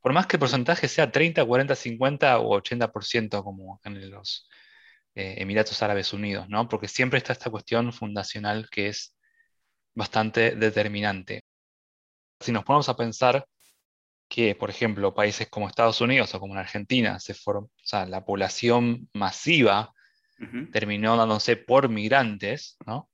Por 0.00 0.12
más 0.12 0.26
que 0.26 0.36
el 0.36 0.40
porcentaje 0.40 0.88
sea 0.88 1.10
30, 1.10 1.44
40, 1.44 1.74
50 1.74 2.38
o 2.40 2.60
80%, 2.60 3.42
como 3.44 3.80
en 3.84 4.10
los 4.10 4.48
eh, 5.14 5.36
Emiratos 5.38 5.82
Árabes 5.82 6.12
Unidos, 6.12 6.48
¿no? 6.48 6.68
Porque 6.68 6.88
siempre 6.88 7.18
está 7.18 7.32
esta 7.32 7.50
cuestión 7.50 7.92
fundacional 7.92 8.68
que 8.70 8.88
es 8.88 9.14
bastante 9.94 10.52
determinante. 10.56 11.42
Si 12.40 12.52
nos 12.52 12.64
ponemos 12.64 12.88
a 12.88 12.96
pensar 12.96 13.46
que, 14.28 14.54
por 14.54 14.70
ejemplo, 14.70 15.14
países 15.14 15.48
como 15.48 15.68
Estados 15.68 16.00
Unidos 16.00 16.34
o 16.34 16.40
como 16.40 16.54
en 16.54 16.60
Argentina, 16.60 17.18
se 17.20 17.32
o 17.46 17.70
sea, 17.82 18.06
la 18.06 18.24
población 18.24 19.08
masiva 19.12 19.94
terminó 20.72 21.16
dándose 21.16 21.56
por 21.56 21.88
migrantes, 21.88 22.76
¿no? 22.86 23.10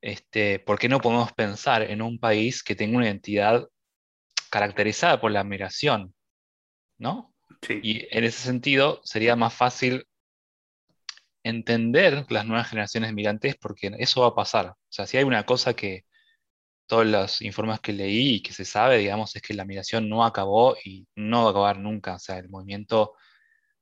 Este, 0.00 0.58
¿Por 0.58 0.78
qué 0.78 0.88
no 0.88 1.00
podemos 1.00 1.32
pensar 1.32 1.82
en 1.82 2.02
un 2.02 2.18
país 2.18 2.62
que 2.62 2.74
tenga 2.74 2.96
una 2.96 3.06
identidad 3.06 3.68
caracterizada 4.50 5.20
por 5.20 5.30
la 5.30 5.44
migración? 5.44 6.14
¿no? 7.02 7.34
Y 7.68 8.06
en 8.16 8.24
ese 8.24 8.38
sentido 8.38 9.00
sería 9.04 9.34
más 9.34 9.52
fácil 9.52 10.06
entender 11.42 12.24
las 12.30 12.46
nuevas 12.46 12.68
generaciones 12.68 13.10
de 13.10 13.14
migrantes 13.14 13.56
porque 13.56 13.90
eso 13.98 14.22
va 14.22 14.28
a 14.28 14.34
pasar. 14.34 14.66
O 14.68 14.76
sea, 14.88 15.06
si 15.06 15.16
hay 15.16 15.24
una 15.24 15.44
cosa 15.44 15.74
que 15.74 16.04
todos 16.86 17.06
los 17.06 17.42
informes 17.42 17.80
que 17.80 17.92
leí 17.92 18.36
y 18.36 18.42
que 18.42 18.52
se 18.52 18.64
sabe, 18.64 18.98
digamos, 18.98 19.34
es 19.34 19.42
que 19.42 19.54
la 19.54 19.64
migración 19.64 20.08
no 20.08 20.24
acabó 20.24 20.76
y 20.84 21.06
no 21.16 21.42
va 21.42 21.48
a 21.48 21.50
acabar 21.50 21.78
nunca. 21.78 22.14
O 22.14 22.18
sea, 22.20 22.38
el 22.38 22.48
movimiento 22.48 23.14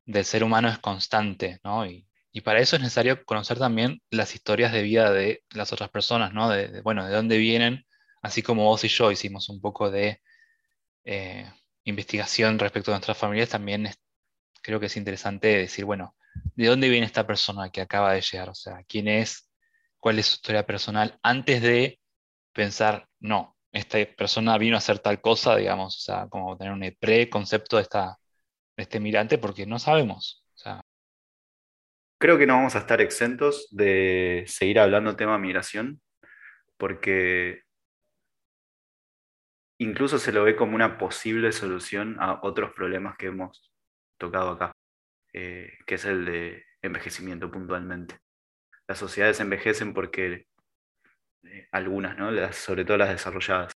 del 0.07 0.25
ser 0.25 0.43
humano 0.43 0.69
es 0.69 0.79
constante, 0.79 1.61
¿no? 1.63 1.87
Y, 1.87 2.07
para 2.43 2.61
eso 2.61 2.77
es 2.77 2.83
necesario 2.83 3.25
conocer 3.25 3.59
también 3.59 4.01
las 4.11 4.35
historias 4.35 4.73
de 4.73 4.83
vida 4.83 5.11
de 5.13 5.43
las 5.51 5.73
otras 5.73 5.91
personas, 5.91 6.33
¿no? 6.33 6.49
De, 6.49 6.81
bueno, 6.83 7.07
de 7.07 7.13
dónde 7.15 7.39
vienen, 7.39 7.87
así 8.23 8.43
como 8.43 8.65
vos 8.65 8.85
y 8.85 8.89
yo 8.89 9.11
hicimos 9.11 9.49
un 9.49 9.61
poco 9.61 9.91
de 9.91 10.21
eh, 11.05 11.51
investigación 11.85 12.59
respecto 12.59 12.93
a 12.93 12.95
nuestras 12.95 13.19
familias, 13.19 13.49
también 13.51 13.89
creo 14.63 14.81
que 14.81 14.87
es 14.87 14.97
interesante 14.97 15.49
decir, 15.49 15.85
bueno, 15.85 16.17
de 16.55 16.67
dónde 16.67 16.89
viene 16.89 17.07
esta 17.07 17.27
persona 17.27 17.71
que 17.71 17.81
acaba 17.81 18.13
de 18.13 18.21
llegar, 18.21 18.51
o 18.51 18.55
sea, 18.55 18.85
quién 18.89 19.09
es, 19.09 19.51
cuál 19.99 20.19
es 20.19 20.27
su 20.27 20.35
historia 20.37 20.67
personal, 20.67 21.19
antes 21.23 21.63
de 21.63 22.01
pensar, 22.53 23.09
no, 23.21 23.57
esta 23.73 23.99
persona 24.17 24.59
vino 24.59 24.77
a 24.77 24.79
hacer 24.79 24.99
tal 24.99 25.21
cosa, 25.21 25.57
digamos, 25.57 25.97
o 25.97 26.01
sea, 26.01 26.29
como 26.29 26.57
tener 26.57 26.73
un 26.73 26.97
preconcepto 26.99 27.77
de, 27.77 27.83
esta, 27.83 28.19
de 28.77 28.83
este 28.85 29.01
mirante, 29.01 29.39
porque 29.39 29.67
no 29.67 29.79
sabemos. 29.79 30.45
Creo 32.21 32.39
que 32.39 32.47
no 32.47 32.55
vamos 32.55 32.77
a 32.77 32.81
estar 32.81 33.01
exentos 33.01 33.69
de 33.71 34.45
seguir 34.47 34.79
hablando 34.79 35.17
tema 35.17 35.39
migración, 35.39 36.01
porque 36.77 37.63
incluso 39.79 40.19
se 40.19 40.33
lo 40.33 40.45
ve 40.45 40.55
como 40.55 40.75
una 40.75 40.99
posible 40.99 41.51
solución 41.53 42.17
a 42.21 42.41
otros 42.43 42.73
problemas 42.73 43.17
que 43.17 43.27
hemos 43.27 43.73
tocado 44.19 44.51
acá. 44.51 44.73
Eh, 45.33 45.79
que 45.87 45.95
es 45.95 46.05
el 46.05 46.25
de 46.25 46.65
envejecimiento 46.83 47.51
puntualmente. 47.51 48.19
Las 48.89 48.99
sociedades 48.99 49.39
envejecen 49.39 49.95
porque 49.95 50.47
eh, 51.45 51.69
algunas, 51.71 52.19
¿no? 52.19 52.53
sobre 52.53 52.85
todo 52.85 52.97
las 52.97 53.11
desarrolladas, 53.11 53.73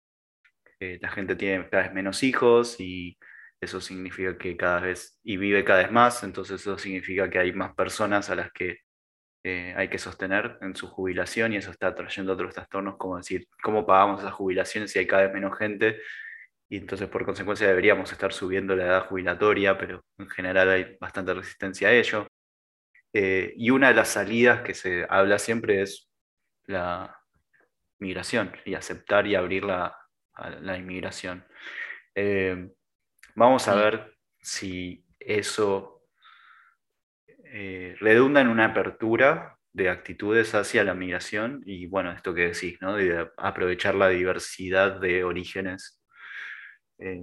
eh, 0.80 0.98
la 1.02 1.10
gente 1.10 1.36
tiene 1.36 1.68
cada 1.68 1.84
vez 1.84 1.92
menos 1.92 2.22
hijos 2.22 2.80
y 2.80 3.18
eso 3.62 3.80
significa 3.80 4.36
que 4.36 4.56
cada 4.56 4.80
vez, 4.80 5.18
y 5.22 5.36
vive 5.38 5.64
cada 5.64 5.82
vez 5.82 5.92
más, 5.92 6.22
entonces 6.24 6.60
eso 6.60 6.76
significa 6.78 7.30
que 7.30 7.38
hay 7.38 7.52
más 7.52 7.74
personas 7.74 8.28
a 8.30 8.34
las 8.34 8.52
que 8.52 8.78
hay 9.44 9.88
que 9.88 9.98
sostener 9.98 10.56
en 10.60 10.76
su 10.76 10.86
jubilación 10.86 11.52
y 11.52 11.56
eso 11.56 11.72
está 11.72 11.92
trayendo 11.96 12.32
otros 12.32 12.54
trastornos, 12.54 12.96
como 12.96 13.16
decir, 13.16 13.48
¿cómo 13.60 13.84
pagamos 13.84 14.20
esas 14.20 14.34
jubilaciones 14.34 14.92
si 14.92 15.00
hay 15.00 15.06
cada 15.06 15.24
vez 15.24 15.32
menos 15.32 15.58
gente? 15.58 15.98
y 16.72 16.78
entonces 16.78 17.06
por 17.10 17.26
consecuencia 17.26 17.68
deberíamos 17.68 18.10
estar 18.12 18.32
subiendo 18.32 18.74
la 18.74 18.84
edad 18.86 19.06
jubilatoria, 19.06 19.76
pero 19.76 20.06
en 20.16 20.26
general 20.30 20.70
hay 20.70 20.96
bastante 20.98 21.34
resistencia 21.34 21.88
a 21.88 21.92
ello. 21.92 22.26
Eh, 23.12 23.52
y 23.58 23.68
una 23.68 23.88
de 23.88 23.94
las 23.94 24.08
salidas 24.08 24.62
que 24.62 24.72
se 24.72 25.06
habla 25.06 25.38
siempre 25.38 25.82
es 25.82 26.10
la 26.64 27.14
migración 27.98 28.56
y 28.64 28.72
aceptar 28.72 29.26
y 29.26 29.34
abrir 29.34 29.64
la, 29.64 29.94
la 30.62 30.78
inmigración. 30.78 31.44
Eh, 32.14 32.70
vamos 33.34 33.68
a 33.68 33.74
ver 33.74 34.16
si 34.40 35.04
eso 35.18 36.02
eh, 37.44 37.96
redunda 38.00 38.40
en 38.40 38.48
una 38.48 38.66
apertura 38.66 39.58
de 39.72 39.88
actitudes 39.88 40.54
hacia 40.54 40.84
la 40.84 40.94
migración 40.94 41.62
y 41.64 41.86
bueno, 41.86 42.12
esto 42.12 42.34
que 42.34 42.48
decís, 42.48 42.78
¿no? 42.80 42.96
De 42.96 43.30
aprovechar 43.36 43.94
la 43.94 44.08
diversidad 44.08 45.00
de 45.00 45.24
orígenes 45.24 46.02
eh, 46.98 47.22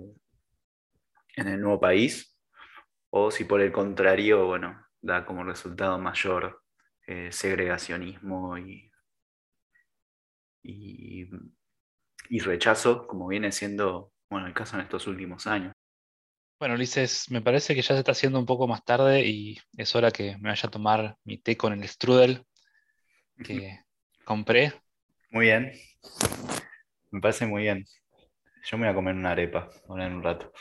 en 1.36 1.48
el 1.48 1.62
nuevo 1.62 1.80
país, 1.80 2.38
o 3.12 3.32
si 3.32 3.46
por 3.46 3.62
el 3.62 3.72
contrario, 3.72 4.46
bueno, 4.46 4.86
da 5.02 5.26
como 5.26 5.44
resultado 5.44 5.98
mayor 6.00 6.64
eh, 7.08 7.32
segregacionismo 7.32 8.58
y, 8.58 8.92
y, 10.64 11.30
y 12.30 12.40
rechazo, 12.40 13.08
como 13.08 13.28
viene 13.28 13.52
siendo, 13.52 14.12
bueno, 14.30 14.48
el 14.48 14.54
caso 14.54 14.76
en 14.76 14.84
estos 14.84 15.08
últimos 15.08 15.48
años. 15.48 15.74
Bueno, 16.60 16.76
Ulises, 16.76 17.32
me 17.32 17.42
parece 17.42 17.74
que 17.74 17.82
ya 17.82 17.94
se 17.94 18.00
está 18.00 18.12
haciendo 18.12 18.38
un 18.38 18.46
poco 18.46 18.68
más 18.68 18.84
tarde 18.84 19.26
y 19.26 19.58
es 19.78 19.96
hora 19.96 20.12
que 20.12 20.38
me 20.40 20.50
vaya 20.50 20.68
a 20.68 20.70
tomar 20.70 21.16
mi 21.24 21.38
té 21.38 21.56
con 21.56 21.72
el 21.72 21.88
strudel 21.88 22.46
que 23.42 23.80
compré. 24.26 24.74
Muy 25.30 25.46
bien. 25.46 25.72
Me 27.12 27.22
parece 27.22 27.46
muy 27.46 27.62
bien. 27.62 27.86
Yo 28.66 28.78
me 28.78 28.88
voy 28.88 28.92
a 28.92 28.96
comer 28.96 29.16
una 29.16 29.32
arepa 29.32 29.70
ahora 29.88 30.08
en 30.08 30.16
un 30.16 30.24
rato. 30.24 30.52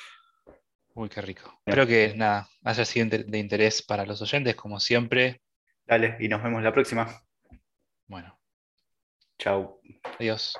Uy, 0.94 1.08
qué 1.08 1.20
rico. 1.20 1.52
Espero 1.66 1.84
que 1.84 2.14
nada, 2.14 2.48
haya 2.62 2.84
sido 2.84 3.08
de 3.08 3.38
interés 3.38 3.82
para 3.82 4.06
los 4.06 4.22
oyentes, 4.22 4.54
como 4.54 4.78
siempre. 4.78 5.40
Dale, 5.84 6.16
y 6.20 6.28
nos 6.28 6.40
vemos 6.44 6.62
la 6.62 6.72
próxima. 6.72 7.08
Bueno, 8.06 8.38
Chao. 9.36 9.80
adiós. 10.20 10.56